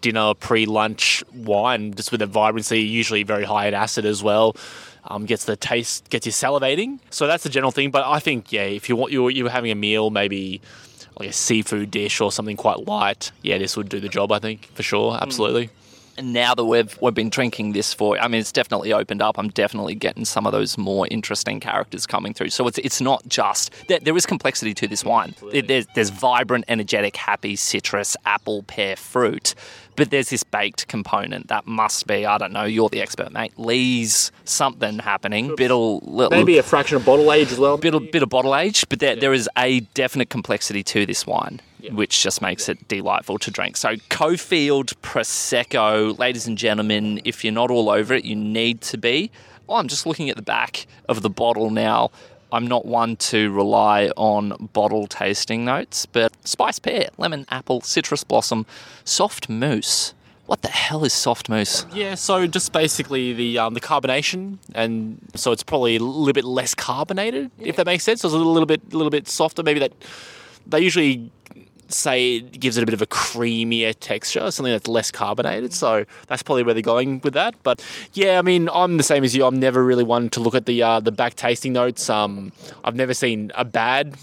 dinner, 0.00 0.34
pre 0.34 0.66
lunch 0.66 1.22
wine, 1.34 1.94
just 1.94 2.12
with 2.12 2.22
a 2.22 2.26
vibrancy, 2.26 2.80
usually 2.80 3.22
very 3.22 3.44
high 3.44 3.66
in 3.66 3.74
acid 3.74 4.04
as 4.04 4.22
well. 4.22 4.56
Um, 5.04 5.24
gets 5.24 5.46
the 5.46 5.56
taste, 5.56 6.10
gets 6.10 6.26
you 6.26 6.32
salivating. 6.32 6.98
So 7.10 7.26
that's 7.26 7.42
the 7.42 7.48
general 7.48 7.70
thing. 7.70 7.90
But 7.90 8.06
I 8.06 8.18
think, 8.18 8.52
yeah, 8.52 8.64
if 8.64 8.88
you 8.88 8.96
want 8.96 9.12
you're, 9.12 9.30
you're 9.30 9.48
having 9.48 9.70
a 9.70 9.74
meal, 9.74 10.10
maybe 10.10 10.60
like 11.18 11.30
a 11.30 11.32
seafood 11.32 11.90
dish 11.90 12.20
or 12.20 12.30
something 12.30 12.56
quite 12.56 12.86
light, 12.86 13.32
yeah, 13.42 13.58
this 13.58 13.76
would 13.76 13.88
do 13.88 14.00
the 14.00 14.08
job. 14.08 14.32
I 14.32 14.38
think 14.38 14.66
for 14.74 14.82
sure, 14.82 15.16
absolutely. 15.20 15.64
And 15.64 15.70
now 16.22 16.54
that 16.54 16.64
we've 16.64 16.96
we've 17.00 17.14
been 17.14 17.30
drinking 17.30 17.72
this 17.72 17.92
for, 17.94 18.18
I 18.18 18.28
mean, 18.28 18.40
it's 18.40 18.52
definitely 18.52 18.92
opened 18.92 19.22
up. 19.22 19.38
I'm 19.38 19.48
definitely 19.48 19.94
getting 19.94 20.24
some 20.24 20.46
of 20.46 20.52
those 20.52 20.76
more 20.78 21.06
interesting 21.10 21.60
characters 21.60 22.06
coming 22.06 22.34
through. 22.34 22.50
So 22.50 22.66
it's 22.66 22.78
it's 22.78 23.00
not 23.00 23.26
just 23.28 23.72
there, 23.88 24.00
there 24.00 24.16
is 24.16 24.26
complexity 24.26 24.74
to 24.74 24.88
this 24.88 25.04
wine. 25.04 25.34
There- 25.52 25.62
There's 25.62 25.86
there's 25.94 26.10
vibrant, 26.10 26.64
energetic, 26.68 27.16
happy 27.16 27.56
citrus, 27.56 28.16
apple, 28.24 28.62
pear, 28.64 28.96
fruit, 28.96 29.54
but 29.96 30.10
there's 30.10 30.30
this 30.30 30.42
baked 30.44 30.88
component 30.88 31.48
that 31.48 31.66
must 31.66 32.06
be. 32.06 32.24
I 32.26 32.38
don't 32.38 32.52
know. 32.52 32.64
You're 32.64 32.88
the 32.88 33.00
expert, 33.02 33.32
mate. 33.32 33.52
Lees 33.58 34.30
something 34.44 34.98
happening. 35.00 35.54
Bit 35.56 35.70
of 35.70 36.02
little, 36.06 36.30
Maybe 36.30 36.58
a 36.58 36.62
fraction 36.62 36.96
of 36.96 37.04
bottle 37.04 37.32
age 37.32 37.52
as 37.52 37.58
well. 37.58 37.76
bit 37.76 37.94
of, 37.94 38.10
bit 38.10 38.22
of 38.22 38.28
bottle 38.28 38.54
age, 38.56 38.84
but 38.88 38.98
there, 39.00 39.16
there 39.16 39.32
is 39.32 39.48
a 39.58 39.80
definite 39.94 40.30
complexity 40.30 40.82
to 40.84 41.04
this 41.06 41.26
wine, 41.26 41.60
which 41.92 42.22
just 42.22 42.42
makes 42.42 42.68
it 42.68 42.88
delightful 42.88 43.38
to 43.38 43.50
drink. 43.50 43.76
So, 43.76 43.96
Cofield 44.10 44.94
Prosecco, 45.02 46.18
ladies 46.18 46.46
and 46.46 46.58
gentlemen, 46.58 47.20
if 47.24 47.44
you're 47.44 47.52
not 47.52 47.70
all 47.70 47.88
over 47.90 48.14
it, 48.14 48.24
you 48.24 48.36
need 48.36 48.80
to 48.82 48.98
be. 48.98 49.30
Oh, 49.68 49.76
I'm 49.76 49.88
just 49.88 50.06
looking 50.06 50.30
at 50.30 50.36
the 50.36 50.42
back 50.42 50.86
of 51.08 51.22
the 51.22 51.30
bottle 51.30 51.70
now. 51.70 52.10
I'm 52.50 52.66
not 52.66 52.86
one 52.86 53.16
to 53.16 53.50
rely 53.52 54.10
on 54.16 54.70
bottle 54.72 55.06
tasting 55.06 55.64
notes, 55.64 56.06
but 56.06 56.32
spice 56.46 56.78
pear, 56.78 57.08
lemon, 57.18 57.44
apple, 57.50 57.82
citrus 57.82 58.24
blossom, 58.24 58.64
soft 59.04 59.48
mousse. 59.48 60.14
What 60.46 60.62
the 60.62 60.68
hell 60.68 61.04
is 61.04 61.12
soft 61.12 61.50
mousse? 61.50 61.84
Yeah, 61.92 62.14
so 62.14 62.46
just 62.46 62.72
basically 62.72 63.34
the 63.34 63.58
um, 63.58 63.74
the 63.74 63.82
carbonation, 63.82 64.56
and 64.74 65.20
so 65.34 65.52
it's 65.52 65.62
probably 65.62 65.96
a 65.96 66.00
little 66.00 66.32
bit 66.32 66.46
less 66.46 66.74
carbonated, 66.74 67.50
if 67.58 67.76
that 67.76 67.84
makes 67.84 68.04
sense. 68.04 68.22
So 68.22 68.28
it's 68.28 68.34
a 68.34 68.38
little, 68.38 68.54
little 68.54 68.66
bit, 68.66 68.80
a 68.90 68.96
little 68.96 69.10
bit 69.10 69.28
softer. 69.28 69.62
Maybe 69.62 69.80
that 69.80 69.92
they 70.66 70.80
usually 70.80 71.30
say 71.88 72.36
it 72.36 72.60
gives 72.60 72.76
it 72.76 72.82
a 72.82 72.86
bit 72.86 72.94
of 72.94 73.02
a 73.02 73.06
creamier 73.06 73.94
texture, 73.98 74.50
something 74.50 74.72
that's 74.72 74.88
less 74.88 75.10
carbonated. 75.10 75.72
So 75.72 76.04
that's 76.26 76.42
probably 76.42 76.62
where 76.62 76.74
they're 76.74 76.82
going 76.82 77.20
with 77.24 77.34
that. 77.34 77.54
But 77.62 77.84
yeah, 78.12 78.38
I 78.38 78.42
mean, 78.42 78.68
I'm 78.72 78.96
the 78.96 79.02
same 79.02 79.24
as 79.24 79.34
you. 79.34 79.44
I'm 79.44 79.58
never 79.58 79.84
really 79.84 80.04
one 80.04 80.28
to 80.30 80.40
look 80.40 80.54
at 80.54 80.66
the 80.66 80.82
uh, 80.82 81.00
the 81.00 81.12
back 81.12 81.34
tasting 81.34 81.72
notes. 81.72 82.08
Um, 82.10 82.52
I've 82.84 82.96
never 82.96 83.14
seen 83.14 83.52
a 83.54 83.64
bad 83.64 84.16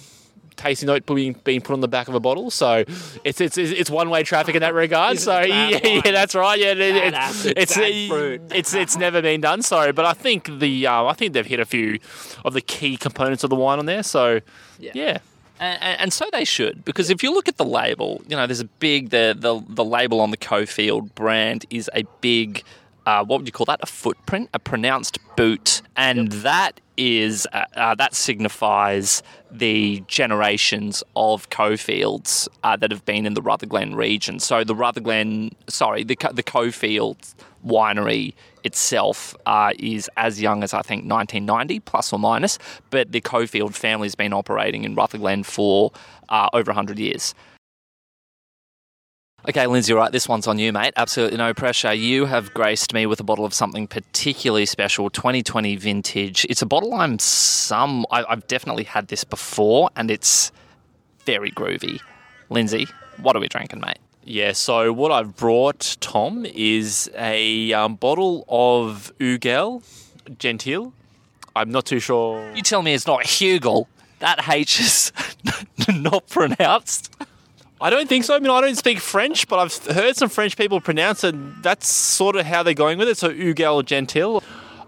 tasting 0.57 0.87
note 0.87 1.05
being, 1.05 1.33
being 1.43 1.59
put 1.59 1.73
on 1.73 1.81
the 1.81 1.87
back 1.87 2.07
of 2.07 2.15
a 2.15 2.19
bottle. 2.19 2.49
So 2.49 2.85
it's 3.23 3.41
it's 3.41 3.57
it's 3.57 3.89
one 3.89 4.09
way 4.09 4.23
traffic 4.23 4.55
in 4.55 4.61
that 4.61 4.73
regard. 4.85 5.19
So 5.19 5.41
yeah, 5.41 5.79
yeah, 5.83 6.01
that's 6.11 6.33
right. 6.35 6.59
Yeah, 6.59 6.71
it- 6.71 6.77
Bad 6.77 7.07
it- 7.07 7.13
acid, 7.13 7.53
it's 7.57 7.75
bad 7.75 8.41
it's 8.55 8.73
it's 8.73 8.95
never 8.95 9.21
been 9.21 9.41
done. 9.41 9.61
Sorry, 9.61 9.91
but 9.91 10.05
I 10.05 10.13
think 10.13 10.59
the 10.59 10.87
uh, 10.87 11.05
I 11.05 11.13
think 11.13 11.33
they've 11.33 11.45
hit 11.45 11.59
a 11.59 11.65
few 11.65 11.99
of 12.45 12.53
the 12.53 12.61
key 12.61 12.95
components 12.95 13.43
of 13.43 13.49
the 13.49 13.55
wine 13.57 13.79
on 13.79 13.85
there. 13.85 14.03
So 14.03 14.39
yeah. 14.79 14.91
And, 14.95 15.19
and 15.59 16.01
and 16.01 16.13
so 16.13 16.25
they 16.31 16.45
should, 16.45 16.83
because 16.85 17.09
if 17.09 17.23
you 17.23 17.33
look 17.33 17.47
at 17.47 17.57
the 17.57 17.65
label, 17.65 18.21
you 18.27 18.35
know, 18.35 18.47
there's 18.47 18.59
a 18.59 18.65
big 18.65 19.09
the 19.09 19.35
the, 19.37 19.61
the 19.67 19.85
label 19.85 20.19
on 20.19 20.31
the 20.31 20.37
Cofield 20.37 21.13
brand 21.15 21.65
is 21.69 21.89
a 21.93 22.03
big. 22.21 22.63
Uh, 23.05 23.23
what 23.23 23.37
would 23.37 23.47
you 23.47 23.51
call 23.51 23.65
that? 23.65 23.79
A 23.83 23.85
footprint, 23.85 24.49
a 24.53 24.57
pronounced 24.57 25.19
boot, 25.35 25.83
and 25.95 26.31
that 26.31 26.81
is 26.97 27.47
uh, 27.53 27.65
uh, 27.75 27.93
that 27.95 28.15
signifies 28.15 29.21
the 29.51 30.03
generations 30.07 31.03
of 31.15 31.49
Cofields 31.49 32.47
uh, 32.63 32.75
that 32.77 32.91
have 32.91 33.05
been 33.05 33.25
in 33.25 33.35
the 33.35 33.43
Rutherglen 33.43 33.95
region. 33.95 34.39
So 34.39 34.63
the 34.63 34.75
Rutherglen, 34.75 35.55
sorry, 35.67 36.03
the 36.03 36.15
Co- 36.15 36.33
the 36.33 36.43
Cofield 36.43 37.35
winery 37.65 38.33
itself 38.63 39.35
uh, 39.45 39.71
is 39.79 40.09
as 40.17 40.41
young 40.41 40.63
as 40.63 40.73
I 40.73 40.81
think 40.81 41.09
1990 41.09 41.79
plus 41.81 42.11
or 42.13 42.19
minus, 42.19 42.57
but 42.89 43.11
the 43.11 43.21
Cofield 43.21 43.73
family's 43.73 44.15
been 44.15 44.33
operating 44.33 44.83
in 44.83 44.95
Rutherglen 44.95 45.43
for 45.43 45.91
uh, 46.29 46.49
over 46.53 46.69
100 46.69 46.99
years. 46.99 47.35
Okay, 49.47 49.67
Lindsay, 49.67 49.93
right, 49.93 50.11
this 50.11 50.27
one's 50.27 50.47
on 50.47 50.57
you, 50.57 50.73
mate. 50.73 50.93
Absolutely 50.95 51.37
no 51.37 51.53
pressure. 51.53 51.93
You 51.93 52.25
have 52.25 52.51
graced 52.55 52.95
me 52.95 53.05
with 53.05 53.19
a 53.19 53.23
bottle 53.23 53.45
of 53.45 53.53
something 53.53 53.85
particularly 53.85 54.65
special, 54.65 55.11
2020 55.11 55.75
vintage. 55.75 56.47
It's 56.49 56.63
a 56.63 56.65
bottle 56.65 56.95
I'm 56.95 57.19
some, 57.19 58.07
I, 58.09 58.25
I've 58.27 58.47
definitely 58.47 58.85
had 58.85 59.09
this 59.09 59.23
before, 59.23 59.91
and 59.95 60.09
it's 60.09 60.51
very 61.25 61.51
groovy. 61.51 61.99
Lindsay, 62.49 62.87
what 63.21 63.35
are 63.35 63.39
we 63.39 63.47
drinking, 63.47 63.81
mate? 63.81 63.99
Yeah, 64.27 64.53
so 64.53 64.91
what 64.91 65.11
I've 65.11 65.35
brought, 65.35 65.97
Tom, 66.01 66.47
is 66.47 67.11
a 67.15 67.71
um, 67.73 67.93
bottle 67.93 68.43
of 68.49 69.13
Ugel 69.19 69.83
Gentil. 70.27 70.93
I'm 71.55 71.69
not 71.69 71.85
too 71.85 71.99
sure. 71.99 72.51
You 72.55 72.63
tell 72.63 72.81
me 72.81 72.95
it's 72.95 73.05
not 73.05 73.21
Hugel. 73.21 73.85
That 74.19 74.49
H 74.49 74.79
is 74.79 75.11
not 75.87 76.27
pronounced. 76.27 77.15
I 77.79 77.91
don't 77.91 78.09
think 78.09 78.25
so. 78.25 78.35
I 78.35 78.39
mean, 78.39 78.49
I 78.49 78.61
don't 78.61 78.75
speak 78.75 78.99
French, 78.99 79.47
but 79.47 79.59
I've 79.59 79.95
heard 79.95 80.15
some 80.15 80.29
French 80.29 80.57
people 80.57 80.81
pronounce 80.81 81.23
it. 81.23 81.35
That's 81.61 81.87
sort 81.87 82.35
of 82.35 82.47
how 82.47 82.63
they're 82.63 82.73
going 82.73 82.97
with 82.97 83.07
it. 83.07 83.17
So 83.17 83.29
Ugel 83.29 83.83
Gentil. 83.83 84.41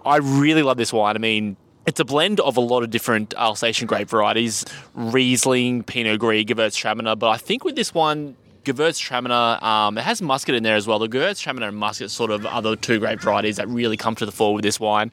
I 0.03 0.17
really 0.17 0.63
love 0.63 0.77
this 0.77 0.91
wine. 0.91 1.15
I 1.15 1.19
mean, 1.19 1.57
it's 1.85 1.99
a 1.99 2.05
blend 2.05 2.39
of 2.39 2.57
a 2.57 2.61
lot 2.61 2.81
of 2.81 2.89
different 2.89 3.35
Alsatian 3.35 3.85
grape 3.85 4.09
varieties 4.09 4.65
Riesling, 4.95 5.83
Pinot 5.83 6.19
Gris, 6.19 6.45
Gewürztraminer. 6.45 7.19
But 7.19 7.29
I 7.29 7.37
think 7.37 7.63
with 7.63 7.75
this 7.75 7.93
one, 7.93 8.35
Gewürztraminer, 8.67 9.63
um, 9.63 9.97
it 9.97 10.03
has 10.03 10.21
muscat 10.21 10.55
in 10.55 10.63
there 10.63 10.75
as 10.75 10.85
well. 10.85 10.99
The 10.99 11.07
Gewürztraminer 11.07 11.69
and 11.69 11.77
muscat 11.77 12.11
sort 12.11 12.31
of 12.31 12.45
are 12.45 12.61
the 12.61 12.75
two 12.75 12.99
great 12.99 13.21
varieties 13.21 13.55
that 13.55 13.67
really 13.69 13.95
come 13.95 14.15
to 14.15 14.25
the 14.25 14.31
fore 14.31 14.53
with 14.53 14.63
this 14.63 14.79
wine. 14.79 15.11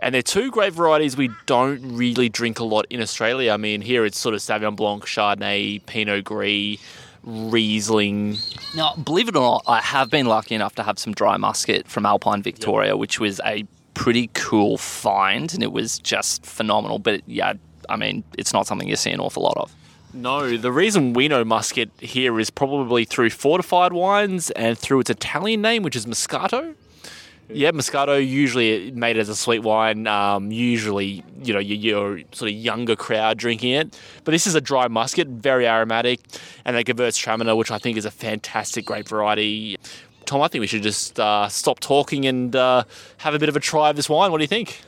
And 0.00 0.14
they're 0.14 0.22
two 0.22 0.50
great 0.50 0.72
varieties 0.72 1.16
we 1.16 1.30
don't 1.46 1.96
really 1.96 2.28
drink 2.28 2.58
a 2.58 2.64
lot 2.64 2.86
in 2.90 3.00
Australia. 3.00 3.52
I 3.52 3.58
mean, 3.58 3.80
here 3.82 4.04
it's 4.04 4.18
sort 4.18 4.34
of 4.34 4.40
Sauvignon 4.40 4.74
Blanc, 4.74 5.04
Chardonnay, 5.04 5.84
Pinot 5.86 6.24
Gris, 6.24 6.78
Riesling. 7.22 8.38
Now, 8.74 8.94
believe 8.96 9.28
it 9.28 9.36
or 9.36 9.42
not, 9.42 9.64
I 9.66 9.80
have 9.80 10.10
been 10.10 10.26
lucky 10.26 10.54
enough 10.54 10.74
to 10.76 10.82
have 10.82 10.98
some 10.98 11.12
dry 11.12 11.36
muscat 11.36 11.86
from 11.86 12.06
Alpine 12.06 12.42
Victoria, 12.42 12.96
which 12.96 13.20
was 13.20 13.40
a 13.44 13.66
pretty 13.94 14.30
cool 14.34 14.78
find, 14.78 15.52
and 15.52 15.62
it 15.62 15.72
was 15.72 15.98
just 15.98 16.46
phenomenal. 16.46 16.98
But 16.98 17.20
yeah, 17.28 17.52
I 17.88 17.96
mean, 17.96 18.24
it's 18.38 18.52
not 18.52 18.66
something 18.66 18.88
you 18.88 18.96
see 18.96 19.10
an 19.10 19.20
awful 19.20 19.42
lot 19.42 19.58
of. 19.58 19.74
No, 20.12 20.56
the 20.56 20.72
reason 20.72 21.12
we 21.12 21.28
know 21.28 21.44
muscat 21.44 21.88
here 21.98 22.40
is 22.40 22.50
probably 22.50 23.04
through 23.04 23.30
fortified 23.30 23.92
wines 23.92 24.50
and 24.50 24.76
through 24.76 25.00
its 25.00 25.10
Italian 25.10 25.62
name, 25.62 25.84
which 25.84 25.94
is 25.94 26.04
Moscato. 26.04 26.74
Yeah, 27.48 27.70
Moscato 27.72 28.24
usually 28.24 28.90
made 28.92 29.16
as 29.18 29.28
a 29.28 29.36
sweet 29.36 29.60
wine. 29.60 30.06
Um, 30.06 30.50
usually, 30.52 31.24
you 31.42 31.52
know, 31.52 31.60
your, 31.60 32.20
sort 32.32 32.50
of 32.50 32.56
younger 32.56 32.96
crowd 32.96 33.38
drinking 33.38 33.72
it. 33.72 33.98
But 34.24 34.32
this 34.32 34.46
is 34.46 34.54
a 34.54 34.60
dry 34.60 34.88
muscat, 34.88 35.26
very 35.28 35.66
aromatic, 35.66 36.20
and 36.64 36.76
that 36.76 36.86
Gewürztraminer, 36.86 37.56
which 37.56 37.70
I 37.70 37.78
think 37.78 37.96
is 37.96 38.04
a 38.04 38.10
fantastic 38.10 38.84
grape 38.86 39.08
variety. 39.08 39.76
Tom, 40.26 40.42
I 40.42 40.48
think 40.48 40.60
we 40.60 40.66
should 40.66 40.82
just 40.82 41.18
uh, 41.18 41.48
stop 41.48 41.80
talking 41.80 42.24
and 42.24 42.54
uh, 42.54 42.84
have 43.18 43.34
a 43.34 43.38
bit 43.38 43.48
of 43.48 43.56
a 43.56 43.60
try 43.60 43.90
of 43.90 43.96
this 43.96 44.08
wine. 44.08 44.30
What 44.30 44.38
do 44.38 44.44
you 44.44 44.48
think? 44.48 44.80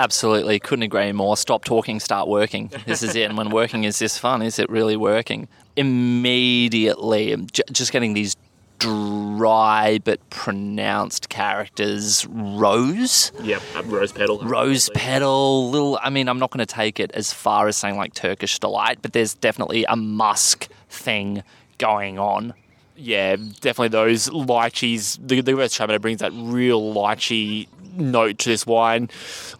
Absolutely, 0.00 0.58
couldn't 0.58 0.82
agree 0.84 1.12
more. 1.12 1.36
Stop 1.36 1.64
talking, 1.64 2.00
start 2.00 2.26
working. 2.26 2.70
This 2.86 3.02
is 3.02 3.14
it. 3.14 3.28
And 3.28 3.36
when 3.36 3.50
working 3.50 3.84
is 3.84 3.98
this 3.98 4.16
fun, 4.18 4.40
is 4.42 4.58
it 4.58 4.68
really 4.70 4.96
working? 4.96 5.46
Immediately, 5.76 7.36
j- 7.52 7.62
just 7.70 7.92
getting 7.92 8.14
these 8.14 8.34
dry 8.78 9.98
but 10.04 10.18
pronounced 10.30 11.28
characters. 11.28 12.26
Rose, 12.30 13.30
Yep, 13.42 13.62
rose 13.84 14.12
petal. 14.12 14.38
rose 14.40 14.88
petal, 14.94 15.70
little. 15.70 15.98
I 16.02 16.08
mean, 16.10 16.28
I'm 16.28 16.38
not 16.38 16.50
going 16.50 16.64
to 16.66 16.74
take 16.74 16.98
it 16.98 17.10
as 17.12 17.32
far 17.32 17.68
as 17.68 17.76
saying 17.76 17.96
like 17.98 18.14
Turkish 18.14 18.58
delight, 18.58 18.98
but 19.02 19.12
there's 19.12 19.34
definitely 19.34 19.84
a 19.88 19.96
musk 19.96 20.68
thing 20.88 21.42
going 21.78 22.18
on. 22.18 22.54
Yeah, 22.96 23.36
definitely 23.36 23.88
those 23.88 24.28
lychees. 24.28 25.18
The, 25.26 25.40
the 25.40 25.52
Gewürztraminer 25.52 26.00
brings 26.00 26.20
that 26.20 26.32
real 26.34 26.94
lychee 26.94 27.66
note 28.00 28.38
to 28.38 28.48
this 28.48 28.66
wine. 28.66 29.08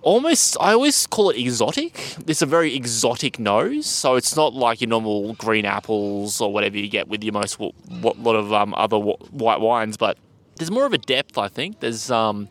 Almost, 0.03 0.57
I 0.61 0.73
always 0.73 1.07
call 1.07 1.31
it 1.31 1.39
exotic. 1.39 2.17
It's 2.27 2.43
a 2.43 2.47
very 2.47 2.75
exotic 2.75 3.39
nose, 3.39 3.87
so 3.87 4.17
it's 4.17 4.35
not 4.37 4.55
like 4.55 4.81
your 4.81 4.89
normal 4.89 5.35
green 5.35 5.65
apples 5.65 6.41
or 6.41 6.53
whatever 6.53 6.79
you 6.79 6.89
get 6.89 7.09
with 7.09 7.23
your 7.23 7.33
most 7.33 7.59
what 7.59 8.19
lot 8.19 8.37
of 8.37 8.53
um, 8.53 8.75
other 8.75 8.99
wh- 8.99 9.33
white 9.33 9.61
wines, 9.61 9.97
but. 9.97 10.19
There's 10.57 10.71
more 10.71 10.85
of 10.85 10.93
a 10.93 10.99
depth, 10.99 11.39
I 11.39 11.49
think. 11.49 11.81
There's, 11.81 12.11
um, 12.11 12.47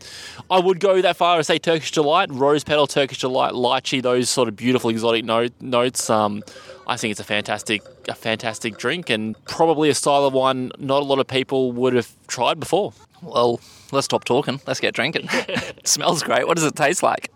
I 0.50 0.60
would 0.60 0.80
go 0.80 1.00
that 1.00 1.16
far 1.16 1.38
as 1.38 1.46
say 1.46 1.60
Turkish 1.60 1.92
delight, 1.92 2.32
rose 2.32 2.64
petal, 2.64 2.88
Turkish 2.88 3.20
delight, 3.20 3.54
lychee, 3.54 4.02
those 4.02 4.32
sort 4.32 4.48
of 4.48 4.56
beautiful 4.56 4.90
exotic 4.90 5.24
note, 5.24 5.52
notes. 5.62 6.10
Um, 6.10 6.42
I 6.88 6.98
think 6.98 7.12
it's 7.12 7.20
a 7.20 7.24
fantastic, 7.24 7.84
a 8.08 8.16
fantastic 8.16 8.80
drink, 8.80 9.12
and 9.12 9.36
probably 9.46 9.90
a 9.90 9.94
style 9.94 10.26
of 10.26 10.34
wine 10.34 10.72
not 10.80 11.04
a 11.04 11.06
lot 11.06 11.20
of 11.20 11.28
people 11.28 11.72
would 11.74 11.94
have 11.94 12.12
tried 12.26 12.60
before. 12.60 12.94
Well, 13.22 13.60
let's 13.92 14.06
stop 14.06 14.24
talking. 14.24 14.62
Let's 14.66 14.80
get 14.80 14.94
drinking. 14.94 15.30
Smells 15.84 16.24
great. 16.24 16.48
What 16.48 16.56
does 16.58 16.66
it 16.66 16.76
taste 16.76 17.04
like? 17.04 17.32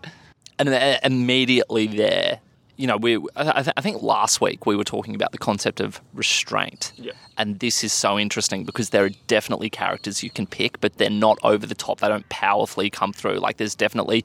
And 0.58 0.68
then 0.68 0.94
uh, 0.94 0.98
immediately 1.02 1.86
there, 1.86 2.40
you 2.76 2.86
know, 2.86 2.96
we 2.96 3.16
I, 3.36 3.62
th- 3.62 3.74
I 3.76 3.80
think 3.80 4.02
last 4.02 4.40
week 4.40 4.66
we 4.66 4.76
were 4.76 4.84
talking 4.84 5.14
about 5.14 5.32
the 5.32 5.38
concept 5.38 5.80
of 5.80 6.00
restraint. 6.12 6.92
Yeah. 6.96 7.12
And 7.36 7.58
this 7.58 7.84
is 7.84 7.92
so 7.92 8.18
interesting 8.18 8.64
because 8.64 8.90
there 8.90 9.04
are 9.04 9.10
definitely 9.26 9.70
characters 9.70 10.22
you 10.22 10.30
can 10.30 10.46
pick, 10.46 10.80
but 10.80 10.96
they're 10.98 11.10
not 11.10 11.38
over 11.42 11.66
the 11.66 11.74
top. 11.74 12.00
They 12.00 12.08
don't 12.08 12.28
powerfully 12.28 12.90
come 12.90 13.12
through. 13.12 13.38
Like 13.38 13.56
there's 13.56 13.74
definitely 13.74 14.24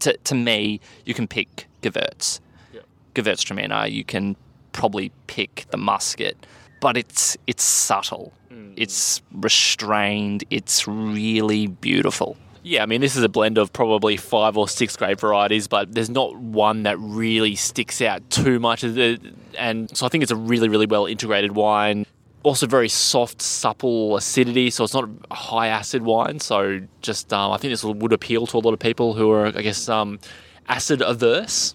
to, 0.00 0.16
to 0.16 0.34
me, 0.34 0.80
you 1.04 1.14
can 1.14 1.28
pick 1.28 1.66
Gewürz. 1.82 2.40
Yeah. 2.72 2.80
Gewürztraminer, 3.14 3.90
you 3.90 4.04
can 4.04 4.36
probably 4.72 5.12
pick 5.26 5.66
the 5.70 5.76
muscat, 5.76 6.34
but 6.80 6.96
it's 6.96 7.36
it's 7.46 7.62
subtle. 7.62 8.32
It's 8.76 9.22
restrained. 9.32 10.44
It's 10.50 10.88
really 10.88 11.66
beautiful. 11.66 12.36
Yeah, 12.62 12.82
I 12.82 12.86
mean, 12.86 13.00
this 13.00 13.16
is 13.16 13.22
a 13.22 13.28
blend 13.28 13.56
of 13.56 13.72
probably 13.72 14.16
five 14.16 14.56
or 14.56 14.68
six 14.68 14.96
grape 14.96 15.20
varieties, 15.20 15.66
but 15.66 15.94
there's 15.94 16.10
not 16.10 16.36
one 16.36 16.82
that 16.82 16.98
really 16.98 17.54
sticks 17.56 18.02
out 18.02 18.28
too 18.30 18.58
much. 18.58 18.84
And 18.84 19.96
so 19.96 20.06
I 20.06 20.08
think 20.08 20.22
it's 20.22 20.30
a 20.30 20.36
really, 20.36 20.68
really 20.68 20.86
well 20.86 21.06
integrated 21.06 21.52
wine. 21.52 22.04
Also, 22.42 22.66
very 22.66 22.88
soft, 22.88 23.42
supple 23.42 24.16
acidity, 24.16 24.70
so 24.70 24.84
it's 24.84 24.94
not 24.94 25.08
a 25.30 25.34
high 25.34 25.68
acid 25.68 26.02
wine. 26.02 26.40
So, 26.40 26.80
just 27.02 27.34
um, 27.34 27.52
I 27.52 27.58
think 27.58 27.70
this 27.70 27.84
would 27.84 28.14
appeal 28.14 28.46
to 28.46 28.56
a 28.56 28.60
lot 28.60 28.72
of 28.72 28.78
people 28.78 29.12
who 29.12 29.30
are, 29.30 29.46
I 29.48 29.60
guess, 29.60 29.90
um, 29.90 30.18
acid 30.66 31.02
averse. 31.02 31.74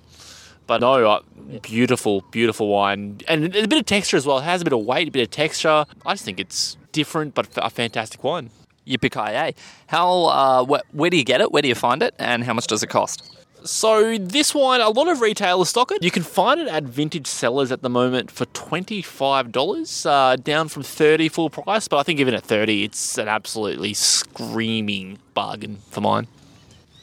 But 0.67 0.81
no, 0.81 1.09
uh, 1.09 1.19
beautiful, 1.61 2.21
beautiful 2.31 2.67
wine, 2.67 3.21
and 3.27 3.55
a 3.55 3.67
bit 3.67 3.79
of 3.79 3.85
texture 3.85 4.17
as 4.17 4.25
well. 4.25 4.39
It 4.39 4.43
has 4.43 4.61
a 4.61 4.63
bit 4.63 4.73
of 4.73 4.83
weight, 4.83 5.07
a 5.07 5.11
bit 5.11 5.23
of 5.23 5.31
texture. 5.31 5.85
I 6.05 6.13
just 6.13 6.25
think 6.25 6.39
it's 6.39 6.77
different, 6.91 7.35
but 7.35 7.47
a 7.57 7.69
fantastic 7.69 8.23
wine. 8.23 8.49
Yippee 8.87 9.55
How? 9.87 10.25
Uh, 10.25 10.65
wh- 10.65 10.95
where 10.95 11.09
do 11.09 11.17
you 11.17 11.23
get 11.23 11.41
it? 11.41 11.51
Where 11.51 11.61
do 11.61 11.67
you 11.67 11.75
find 11.75 12.01
it? 12.03 12.13
And 12.19 12.43
how 12.43 12.53
much 12.53 12.67
does 12.67 12.83
it 12.83 12.87
cost? 12.87 13.31
So 13.63 14.17
this 14.19 14.53
wine, 14.53 14.79
a 14.79 14.89
lot 14.89 15.07
of 15.07 15.21
retailers 15.21 15.69
stock 15.69 15.91
it. 15.91 16.03
You 16.03 16.11
can 16.11 16.21
find 16.21 16.59
it 16.59 16.67
at 16.67 16.83
Vintage 16.83 17.25
Cellars 17.25 17.71
at 17.71 17.81
the 17.81 17.89
moment 17.89 18.29
for 18.29 18.45
twenty 18.45 19.01
five 19.01 19.51
dollars, 19.51 20.05
uh, 20.05 20.35
down 20.35 20.67
from 20.67 20.83
thirty 20.83 21.29
full 21.29 21.49
price. 21.49 21.87
But 21.87 21.97
I 21.97 22.03
think 22.03 22.19
even 22.19 22.35
at 22.35 22.43
thirty, 22.43 22.83
it's 22.83 23.17
an 23.17 23.27
absolutely 23.27 23.95
screaming 23.95 25.17
bargain 25.33 25.77
for 25.89 26.01
mine. 26.01 26.27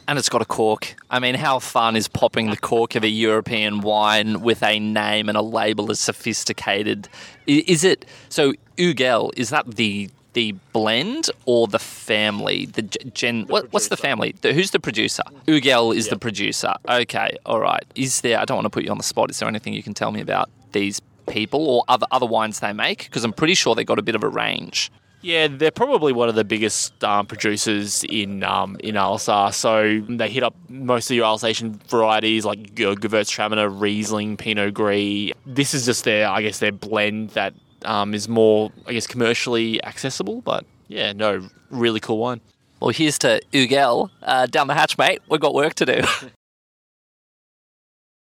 And 0.09 0.19
it's 0.19 0.29
got 0.29 0.43
a 0.43 0.47
cork. 0.47 0.97
I 1.11 1.19
mean, 1.21 1.35
how 1.35 1.59
fun 1.59 1.97
is 1.97 2.09
popping 2.09 2.51
the 2.51 2.57
cork 2.57 2.95
of 2.97 3.05
a 3.05 3.09
European 3.09 3.81
wine 3.81 4.41
with 4.41 4.63
a 4.63 4.79
name 4.79 5.29
and 5.29 5.39
a 5.39 5.43
label 5.43 5.91
as 5.91 6.01
sophisticated? 6.01 7.09
Is 7.47 7.85
it 7.85 8.05
so? 8.29 8.53
Ugel 8.77 9.31
is 9.37 9.51
that 9.51 9.77
the 9.77 10.11
the 10.33 10.53
blend 10.73 11.31
or 11.45 11.67
the 11.69 11.79
family? 11.79 12.67
The 12.67 12.83
gen. 12.83 13.47
What, 13.47 13.73
what's 13.73 13.89
the 13.89 13.97
family? 13.97 14.35
The, 14.41 14.53
who's 14.53 14.71
the 14.73 14.81
producer? 14.81 15.23
Ugel 15.47 15.95
is 15.95 16.09
the 16.09 16.19
producer. 16.19 16.75
Okay, 16.89 17.37
all 17.47 17.61
right. 17.61 17.85
Is 17.95 18.23
there? 18.23 18.39
I 18.39 18.45
don't 18.45 18.57
want 18.57 18.67
to 18.67 18.71
put 18.71 18.85
you 18.85 18.91
on 18.91 18.99
the 18.99 19.05
spot. 19.05 19.31
Is 19.31 19.39
there 19.39 19.49
anything 19.49 19.73
you 19.73 19.83
can 19.83 19.95
tell 19.95 20.11
me 20.11 20.21
about 20.21 20.51
these 20.73 21.01
people 21.29 21.69
or 21.69 21.85
other 21.89 22.07
other 22.11 22.27
wines 22.27 22.61
they 22.61 22.73
make? 22.73 23.05
Because 23.05 23.25
I'm 23.25 23.33
pretty 23.33 23.55
sure 23.55 23.75
they 23.75 23.85
got 23.85 23.99
a 23.99 24.03
bit 24.03 24.15
of 24.15 24.25
a 24.25 24.29
range. 24.29 24.91
Yeah, 25.23 25.47
they're 25.47 25.71
probably 25.71 26.13
one 26.13 26.29
of 26.29 26.35
the 26.35 26.45
biggest 26.45 27.03
um, 27.05 27.27
producers 27.27 28.05
in 28.05 28.43
um, 28.43 28.77
in 28.81 28.97
Alsace. 28.97 29.57
So 29.57 30.01
they 30.09 30.29
hit 30.29 30.43
up 30.43 30.55
most 30.69 31.11
of 31.11 31.17
your 31.17 31.27
Alsatian 31.27 31.81
varieties 31.89 32.45
like 32.45 32.75
Gewürztraminer, 32.75 33.81
Riesling, 33.81 34.37
Pinot 34.37 34.75
Gris. 34.75 35.33
This 35.47 35.75
is 35.75 35.87
just 35.87 36.03
their, 36.05 36.29
I 36.29 36.43
guess, 36.43 36.59
their 36.59 36.73
blend 36.73 37.31
that 37.31 37.55
um, 37.85 38.15
is 38.15 38.29
more, 38.29 38.73
I 38.87 38.93
guess, 38.95 39.07
commercially 39.07 39.83
accessible. 39.85 40.41
But 40.41 40.65
yeah, 40.89 41.13
no, 41.13 41.49
really 41.71 42.01
cool 42.01 42.19
wine. 42.19 42.41
Well, 42.81 42.91
here's 42.91 43.19
to 43.21 43.41
Ugel. 43.53 44.11
Uh, 44.23 44.47
down 44.47 44.67
the 44.67 44.75
hatch, 44.75 44.99
mate. 44.99 45.21
We've 45.29 45.41
got 45.41 45.55
work 45.55 45.75
to 45.75 45.87
do. 45.87 46.01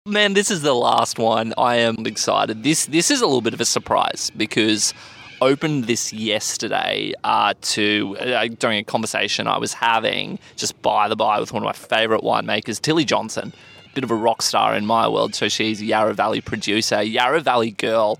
Man, 0.05 0.33
this 0.33 0.51
is 0.51 0.63
the 0.63 0.73
last 0.73 1.17
one. 1.17 1.53
I 1.57 1.77
am 1.77 2.05
excited. 2.05 2.61
This 2.63 2.87
this 2.87 3.09
is 3.09 3.21
a 3.21 3.25
little 3.25 3.39
bit 3.39 3.53
of 3.53 3.61
a 3.61 3.65
surprise 3.65 4.29
because 4.35 4.93
opened 5.43 5.85
this 5.85 6.13
yesterday 6.13 7.13
uh, 7.23 7.53
to 7.61 8.17
uh, 8.19 8.47
during 8.59 8.79
a 8.79 8.83
conversation 8.83 9.47
I 9.47 9.57
was 9.57 9.73
having 9.73 10.39
just 10.55 10.81
by 10.81 11.07
the 11.07 11.15
by 11.15 11.39
with 11.39 11.53
one 11.53 11.63
of 11.63 11.65
my 11.65 11.73
favourite 11.73 12.23
winemakers, 12.23 12.81
Tillie 12.81 13.05
Johnson. 13.05 13.53
A 13.85 13.93
bit 13.93 14.03
of 14.03 14.11
a 14.11 14.15
rock 14.15 14.41
star 14.41 14.75
in 14.75 14.85
my 14.85 15.07
world. 15.07 15.35
So 15.35 15.49
she's 15.49 15.81
a 15.81 15.85
Yarra 15.85 16.13
Valley 16.13 16.41
producer, 16.41 17.01
Yarra 17.03 17.41
Valley 17.41 17.71
girl. 17.71 18.19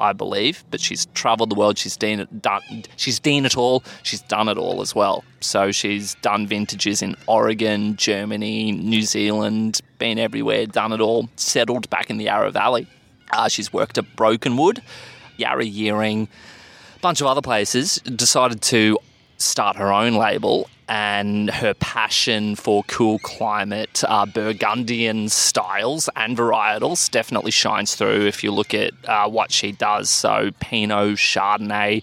I 0.00 0.12
believe, 0.12 0.64
but 0.72 0.80
she's 0.80 1.06
travelled 1.14 1.50
the 1.50 1.54
world. 1.54 1.78
She's 1.78 1.96
done, 1.96 2.26
done, 2.40 2.82
she's 2.96 3.20
done 3.20 3.46
it 3.46 3.56
all. 3.56 3.84
She's 4.02 4.22
done 4.22 4.48
it 4.48 4.58
all 4.58 4.82
as 4.82 4.92
well. 4.92 5.22
So 5.38 5.70
she's 5.70 6.16
done 6.16 6.48
vintages 6.48 7.00
in 7.00 7.14
Oregon, 7.28 7.94
Germany, 7.94 8.72
New 8.72 9.02
Zealand, 9.02 9.80
been 9.98 10.18
everywhere, 10.18 10.66
done 10.66 10.92
it 10.92 11.00
all. 11.00 11.30
Settled 11.36 11.88
back 11.90 12.10
in 12.10 12.18
the 12.18 12.24
Yarra 12.24 12.50
Valley. 12.50 12.88
Uh, 13.32 13.46
she's 13.48 13.72
worked 13.72 13.96
at 13.96 14.16
Brokenwood, 14.16 14.82
Yarra 15.36 15.64
Yering, 15.64 16.28
bunch 17.04 17.20
of 17.20 17.26
other 17.26 17.42
places. 17.42 17.96
Decided 18.16 18.62
to 18.62 18.98
start 19.36 19.76
her 19.76 19.92
own 19.92 20.14
label 20.14 20.70
and 20.88 21.50
her 21.50 21.74
passion 21.74 22.56
for 22.56 22.82
cool 22.84 23.18
climate 23.18 24.02
uh, 24.08 24.24
Burgundian 24.24 25.28
styles 25.28 26.08
and 26.16 26.34
varietals 26.34 27.10
definitely 27.10 27.50
shines 27.50 27.94
through 27.94 28.26
if 28.26 28.42
you 28.42 28.50
look 28.50 28.72
at 28.72 28.92
uh, 29.04 29.28
what 29.28 29.52
she 29.52 29.70
does. 29.70 30.08
So, 30.08 30.50
Pinot, 30.60 31.18
Chardonnay. 31.18 32.02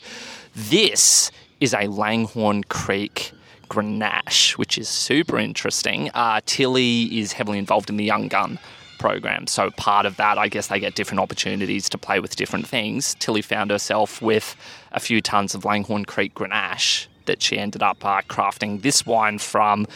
This 0.55 1.31
is 1.59 1.73
a 1.73 1.87
Langhorne 1.87 2.63
Creek 2.65 3.31
Grenache, 3.69 4.55
which 4.59 4.77
is 4.77 4.87
super 4.87 5.39
interesting. 5.39 6.11
Uh, 6.13 6.41
Tillie 6.45 7.05
is 7.17 7.33
heavily 7.33 7.57
involved 7.57 7.89
in 7.89 7.97
the 7.97 8.05
Young 8.05 8.27
Gun 8.27 8.59
program. 9.01 9.47
So 9.47 9.71
part 9.71 10.05
of 10.05 10.15
that, 10.17 10.37
I 10.37 10.47
guess 10.47 10.67
they 10.67 10.79
get 10.79 10.93
different 10.93 11.19
opportunities 11.19 11.89
to 11.89 11.97
play 11.97 12.19
with 12.19 12.35
different 12.35 12.67
things. 12.67 13.15
Tillie 13.15 13.41
found 13.41 13.71
herself 13.71 14.21
with 14.21 14.55
a 14.91 14.99
few 14.99 15.21
tons 15.21 15.55
of 15.55 15.65
Langhorne 15.65 16.05
Creek 16.05 16.35
Grenache 16.35 17.07
that 17.25 17.41
she 17.41 17.57
ended 17.57 17.81
up 17.81 18.05
uh, 18.05 18.21
crafting 18.29 18.83
this 18.83 19.03
wine 19.05 19.39
from. 19.39 19.87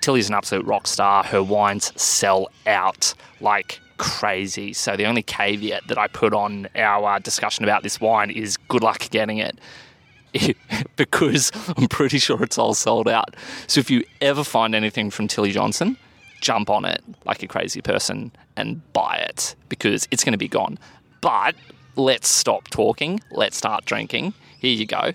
Tillie's 0.00 0.28
an 0.28 0.34
absolute 0.34 0.64
rock 0.64 0.86
star. 0.86 1.24
Her 1.24 1.42
wines 1.42 1.92
sell 2.00 2.48
out 2.66 3.14
like 3.40 3.80
crazy. 3.98 4.72
So 4.72 4.96
the 4.96 5.06
only 5.06 5.22
caveat 5.22 5.88
that 5.88 5.98
I 5.98 6.06
put 6.06 6.32
on 6.32 6.68
our 6.76 7.16
uh, 7.16 7.18
discussion 7.18 7.64
about 7.64 7.82
this 7.82 8.00
wine 8.00 8.30
is 8.30 8.56
good 8.56 8.82
luck 8.82 9.10
getting 9.10 9.38
it. 9.38 9.58
because 10.96 11.50
I'm 11.76 11.88
pretty 11.88 12.18
sure 12.18 12.42
it's 12.42 12.58
all 12.58 12.74
sold 12.74 13.08
out. 13.08 13.34
So 13.66 13.80
if 13.80 13.90
you 13.90 14.04
ever 14.20 14.44
find 14.44 14.74
anything 14.74 15.10
from 15.10 15.28
Tillie 15.28 15.52
Johnson, 15.52 15.96
jump 16.42 16.68
on 16.68 16.84
it 16.84 17.02
like 17.24 17.42
a 17.42 17.46
crazy 17.46 17.80
person 17.80 18.30
and 18.56 18.82
buy 18.92 19.16
it 19.16 19.54
because 19.70 20.06
it's 20.10 20.22
going 20.22 20.32
to 20.32 20.38
be 20.38 20.48
gone. 20.48 20.78
But 21.22 21.54
let's 21.96 22.28
stop 22.28 22.68
talking. 22.68 23.20
Let's 23.30 23.56
start 23.56 23.86
drinking. 23.86 24.34
Here 24.58 24.74
you 24.74 24.86
go. 24.86 25.12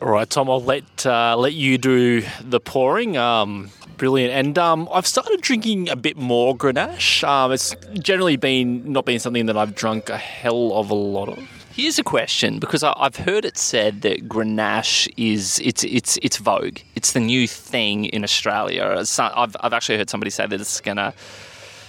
All 0.00 0.08
right, 0.08 0.28
Tom, 0.28 0.48
I'll 0.48 0.62
let 0.62 1.06
uh, 1.06 1.36
let 1.36 1.54
you 1.54 1.76
do 1.76 2.22
the 2.40 2.60
pouring. 2.60 3.16
Um, 3.16 3.70
brilliant. 3.96 4.32
And 4.32 4.58
um, 4.58 4.88
I've 4.92 5.06
started 5.06 5.40
drinking 5.40 5.88
a 5.88 5.96
bit 5.96 6.16
more 6.16 6.56
Grenache. 6.56 7.24
Um, 7.26 7.52
it's 7.52 7.74
generally 7.94 8.36
been 8.36 8.92
not 8.92 9.04
been 9.04 9.18
something 9.18 9.46
that 9.46 9.56
I've 9.56 9.74
drunk 9.74 10.08
a 10.08 10.16
hell 10.16 10.72
of 10.74 10.90
a 10.90 10.94
lot 10.94 11.28
of. 11.28 11.57
Here's 11.78 11.96
a 11.98 12.02
question 12.02 12.58
because 12.58 12.82
I, 12.82 12.92
I've 12.96 13.14
heard 13.14 13.44
it 13.44 13.56
said 13.56 14.02
that 14.02 14.28
Grenache 14.28 15.08
is 15.16 15.60
it's 15.62 15.84
it's 15.84 16.18
it's 16.22 16.36
vogue. 16.38 16.78
It's 16.96 17.12
the 17.12 17.20
new 17.20 17.46
thing 17.46 18.06
in 18.06 18.24
Australia. 18.24 19.06
So- 19.06 19.30
I've 19.32 19.54
I've 19.60 19.72
actually 19.72 19.96
heard 19.98 20.10
somebody 20.10 20.30
say 20.30 20.44
that 20.44 20.60
it's 20.60 20.80
gonna 20.80 21.14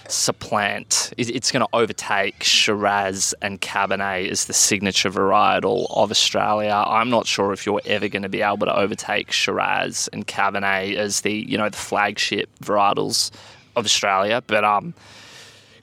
supplant. 0.08 1.12
it- 1.17 1.29
It's 1.36 1.51
going 1.51 1.62
to 1.62 1.67
overtake 1.74 2.43
Shiraz 2.43 3.34
and 3.41 3.62
Cabernet 3.62 4.29
as 4.29 4.46
the 4.46 4.53
signature 4.53 5.10
varietal 5.10 5.86
of 5.96 6.10
Australia. 6.12 6.84
I'm 6.86 7.10
not 7.12 7.25
sure 7.27 7.51
if 7.53 7.65
you're 7.65 7.81
ever 7.86 8.08
going 8.10 8.24
to 8.24 8.29
be 8.29 8.41
able 8.41 8.65
to 8.65 8.75
overtake 8.75 9.31
Shiraz 9.31 10.08
and 10.13 10.25
Cabernet 10.27 10.96
as 10.98 11.22
the 11.22 11.34
you 11.34 11.58
know 11.58 11.69
the 11.69 11.77
flagship 11.77 12.48
varietals 12.63 13.31
of 13.75 13.86
Australia. 13.86 14.43
But 14.46 14.63
um, 14.63 14.93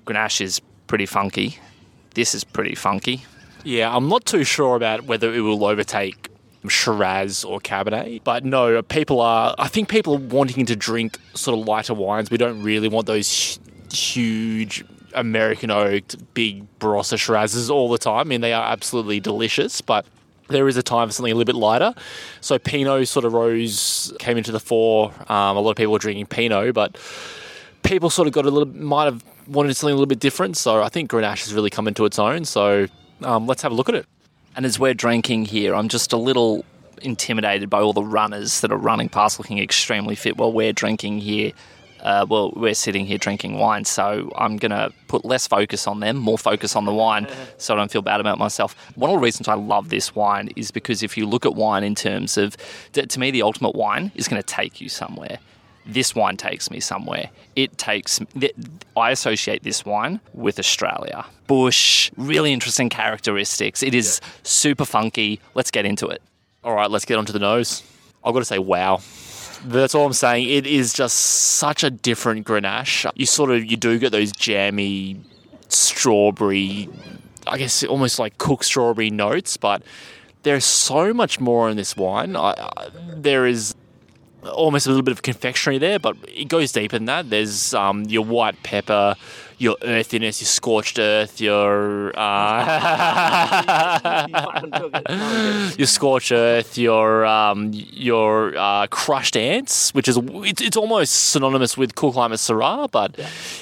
Grenache 0.07 0.41
is 0.43 0.61
pretty 0.87 1.07
funky. 1.07 1.59
This 2.15 2.35
is 2.37 2.45
pretty 2.45 2.77
funky. 2.77 3.25
Yeah, 3.67 3.93
I'm 3.93 4.09
not 4.09 4.25
too 4.25 4.45
sure 4.45 4.77
about 4.77 5.07
whether 5.07 5.35
it 5.35 5.41
will 5.41 5.65
overtake 5.65 6.29
Shiraz 6.69 7.43
or 7.43 7.59
Cabernet, 7.59 8.23
but 8.23 8.45
no, 8.45 8.81
people 8.81 9.21
are. 9.21 9.57
I 9.59 9.67
think 9.67 9.89
people 9.89 10.15
are 10.15 10.21
wanting 10.21 10.67
to 10.67 10.77
drink 10.77 11.19
sort 11.35 11.59
of 11.59 11.67
lighter 11.67 11.93
wines. 11.93 12.31
We 12.31 12.37
don't 12.37 12.63
really 12.63 12.87
want 12.87 13.09
those 13.09 13.57
hu- 13.57 13.61
huge 13.91 14.85
American 15.15 15.73
oaked 15.73 16.33
big 16.33 16.65
Barossa 16.79 17.19
Shirazes 17.19 17.69
all 17.69 17.91
the 17.91 17.99
time. 17.99 18.21
I 18.21 18.25
mean, 18.25 18.41
they 18.41 18.53
are 18.53 18.71
absolutely 18.71 19.19
delicious, 19.19 19.81
but 19.81 20.07
there 20.47 20.69
is 20.69 20.77
a 20.77 20.83
time 20.85 21.09
for 21.09 21.15
something 21.15 21.33
a 21.33 21.35
little 21.35 21.53
bit 21.53 21.59
lighter. 21.59 21.93
So 22.41 22.61
Pinot 22.61 23.09
sort 23.09 23.25
of 23.25 23.33
rose, 23.33 24.13
came 24.21 24.39
into 24.39 24.53
the 24.53 24.61
fore. 24.61 25.13
Um, 25.29 25.57
a 25.57 25.61
lot 25.61 25.73
of 25.73 25.77
people 25.77 25.93
were 25.93 25.99
drinking 25.99 26.27
Pinot, 26.27 26.73
but 26.73 26.97
people 27.83 28.11
sort 28.11 28.29
of 28.29 28.33
got 28.33 28.47
a 28.47 28.51
little, 28.51 28.73
might 28.77 29.07
have 29.07 29.25
wanted 29.49 29.75
something 29.75 29.93
a 29.93 29.97
little 29.97 30.07
bit 30.07 30.21
different. 30.21 30.57
So 30.57 30.85
I 30.85 30.89
think 30.89 31.11
Grenache 31.11 31.43
has 31.43 31.53
really 31.53 31.71
come 31.71 31.89
into 31.89 32.05
its 32.05 32.21
own. 32.21 32.45
So 32.45 32.87
um, 33.23 33.47
let's 33.47 33.63
have 33.63 33.73
a 33.73 33.75
look 33.75 33.89
at 33.89 33.95
it. 33.95 34.07
And 34.55 34.65
as 34.65 34.79
we're 34.79 34.95
drinking 34.95 35.47
here, 35.47 35.75
I'm 35.75 35.89
just 35.89 36.13
a 36.13 36.17
little 36.17 36.65
intimidated 37.03 37.69
by 37.69 37.81
all 37.81 37.93
the 37.93 38.03
runners 38.03 38.61
that 38.63 38.73
are 38.73 38.79
running 38.79 39.09
past 39.09 39.39
looking 39.39 39.59
extremely 39.59 40.15
fit 40.15 40.37
while 40.37 40.53
we're 40.53 40.73
drinking 40.73 41.19
here. 41.19 41.53
Uh, 42.01 42.25
well, 42.29 42.53
we're 42.55 42.75
sitting 42.75 43.05
here 43.05 43.19
drinking 43.19 43.59
wine, 43.59 43.85
so 43.85 44.31
I'm 44.37 44.59
going 44.59 44.71
to 44.71 44.93
put 45.09 45.25
less 45.25 45.47
focus 45.47 45.87
on 45.87 46.01
them, 46.01 46.17
more 46.17 46.39
focus 46.39 46.77
on 46.77 46.85
the 46.85 46.93
wine, 46.93 47.27
so 47.59 47.75
I 47.75 47.77
don't 47.77 47.91
feel 47.91 48.03
bad 48.03 48.21
about 48.21 48.39
myself. 48.39 48.77
One 48.97 49.11
of 49.11 49.17
the 49.17 49.25
reasons 49.25 49.49
I 49.49 49.55
love 49.55 49.89
this 49.89 50.15
wine 50.15 50.51
is 50.57 50.71
because 50.71 51.03
if 51.03 51.17
you 51.17 51.27
look 51.27 51.45
at 51.45 51.55
wine 51.55 51.83
in 51.83 51.95
terms 51.95 52.37
of, 52.37 52.57
to 52.93 53.07
to 53.07 53.21
me, 53.21 53.31
the 53.31 53.43
ultimate 53.43 53.75
wine 53.75 54.13
is 54.15 54.29
going 54.29 54.41
to 54.41 54.47
take 54.47 54.81
you 54.81 54.89
somewhere. 54.89 55.39
This 55.87 56.15
wine 56.15 56.37
takes 56.37 56.71
me 56.71 56.81
somewhere. 56.81 57.31
It 57.55 57.79
takes, 57.79 58.21
I 58.97 59.11
associate 59.13 59.63
this 59.63 59.85
wine 59.85 60.21
with 60.35 60.59
Australia. 60.59 61.25
Bush, 61.47 62.11
really 62.17 62.53
interesting 62.53 62.89
characteristics. 62.89 63.83
It 63.83 63.95
is 63.95 64.21
super 64.43 64.85
funky. 64.85 65.41
Let's 65.55 65.71
get 65.71 65.87
into 65.87 66.09
it. 66.09 66.23
All 66.65 66.75
right, 66.75 66.91
let's 66.91 67.05
get 67.05 67.19
onto 67.19 67.33
the 67.33 67.39
nose. 67.39 67.85
I've 68.25 68.33
got 68.33 68.41
to 68.41 68.45
say, 68.45 68.59
wow. 68.59 69.01
That's 69.65 69.95
all 69.95 70.07
I'm 70.07 70.13
saying. 70.13 70.49
It 70.49 70.67
is 70.67 70.93
just 70.93 71.17
such 71.17 71.85
a 71.85 71.91
different 71.91 72.47
Grenache. 72.47 73.11
You 73.15 73.27
sort 73.27 73.51
of 73.51 73.65
you 73.65 73.77
do 73.77 73.99
get 73.99 74.11
those 74.13 74.33
jammy 74.33 75.21
strawberry, 75.69 76.89
I 77.47 77.59
guess 77.59 77.83
almost 77.85 78.19
like 78.19 78.39
cooked 78.39 78.65
strawberry 78.65 79.11
notes, 79.11 79.57
but 79.57 79.83
there's 80.43 80.65
so 80.65 81.15
much 81.15 81.41
more 81.41 81.71
in 81.71 81.77
this 81.77 81.97
wine. 81.97 82.37
I, 82.37 82.51
I, 82.77 82.89
there 83.15 83.47
is 83.47 83.75
almost 84.47 84.87
a 84.87 84.91
little 84.91 85.03
bit 85.03 85.13
of 85.13 85.23
confectionery 85.23 85.79
there, 85.79 85.99
but 85.99 86.17
it 86.29 86.49
goes 86.49 86.73
deeper 86.73 86.97
than 86.97 87.07
that. 87.07 87.31
There's 87.31 87.75
um, 87.75 88.05
your 88.05 88.25
white 88.25 88.63
pepper, 88.63 89.17
your 89.59 89.77
earthiness, 89.83 90.41
your 90.41 90.47
scorched 90.47 90.99
earth, 90.99 91.41
your 91.41 92.13
uh, 92.19 92.67
your 95.79 95.87
scorched 95.87 96.33
earth, 96.33 96.77
your 96.79 97.25
um, 97.27 97.71
your 97.73 98.57
uh, 98.57 98.87
crushed 98.89 99.37
ants, 99.37 99.95
which 99.95 100.09
is 100.09 100.19
it's, 100.19 100.63
it's 100.63 100.77
almost 100.77 101.31
synonymous 101.31 101.77
with 101.77 101.95
cool 101.95 102.13
climate 102.13 102.39
Syrah. 102.39 102.91
But 102.91 103.17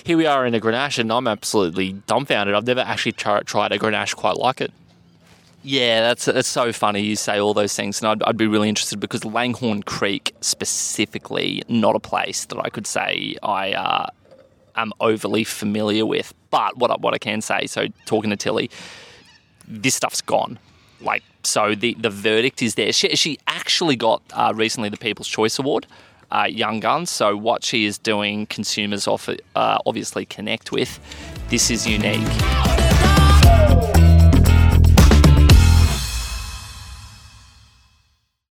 here 0.04 0.16
we 0.16 0.26
are 0.26 0.46
in 0.46 0.54
a 0.54 0.60
Grenache, 0.60 0.98
and 0.98 1.12
I'm 1.12 1.28
absolutely 1.28 1.92
dumbfounded. 2.06 2.54
I've 2.54 2.66
never 2.66 2.80
actually 2.80 3.12
tri- 3.12 3.40
tried 3.40 3.72
a 3.72 3.78
Grenache 3.78 4.14
quite 4.16 4.36
like 4.36 4.60
it. 4.60 4.72
Yeah, 5.66 6.02
that's 6.02 6.26
that's 6.26 6.46
so 6.46 6.74
funny. 6.74 7.00
You 7.00 7.16
say 7.16 7.40
all 7.40 7.54
those 7.54 7.74
things, 7.74 8.02
and 8.02 8.08
I'd, 8.08 8.22
I'd 8.24 8.36
be 8.36 8.46
really 8.46 8.68
interested 8.68 9.00
because 9.00 9.24
Langhorne 9.24 9.82
Creek 9.82 10.34
specifically, 10.42 11.62
not 11.68 11.96
a 11.96 12.00
place 12.00 12.44
that 12.44 12.58
I 12.58 12.68
could 12.68 12.86
say 12.86 13.36
I 13.42 13.72
uh, 13.72 14.06
am 14.76 14.92
overly 15.00 15.42
familiar 15.42 16.04
with. 16.04 16.34
But 16.50 16.76
what 16.76 16.90
I, 16.90 16.96
what 16.96 17.14
I 17.14 17.18
can 17.18 17.40
say, 17.40 17.66
so 17.66 17.86
talking 18.04 18.28
to 18.28 18.36
Tillie, 18.36 18.70
this 19.66 19.94
stuff's 19.94 20.20
gone. 20.20 20.58
Like, 21.00 21.22
so 21.44 21.74
the 21.74 21.94
the 21.94 22.10
verdict 22.10 22.60
is 22.60 22.74
there. 22.74 22.92
She 22.92 23.16
she 23.16 23.38
actually 23.46 23.96
got 23.96 24.20
uh, 24.34 24.52
recently 24.54 24.90
the 24.90 24.98
People's 24.98 25.28
Choice 25.28 25.58
Award. 25.58 25.86
Uh, 26.30 26.46
Young 26.46 26.80
Guns. 26.80 27.10
So 27.10 27.36
what 27.36 27.64
she 27.64 27.86
is 27.86 27.96
doing, 27.96 28.46
consumers 28.46 29.06
offer, 29.06 29.36
uh, 29.54 29.78
obviously 29.86 30.26
connect 30.26 30.72
with. 30.72 30.98
This 31.48 31.70
is 31.70 31.86
unique. 31.86 32.73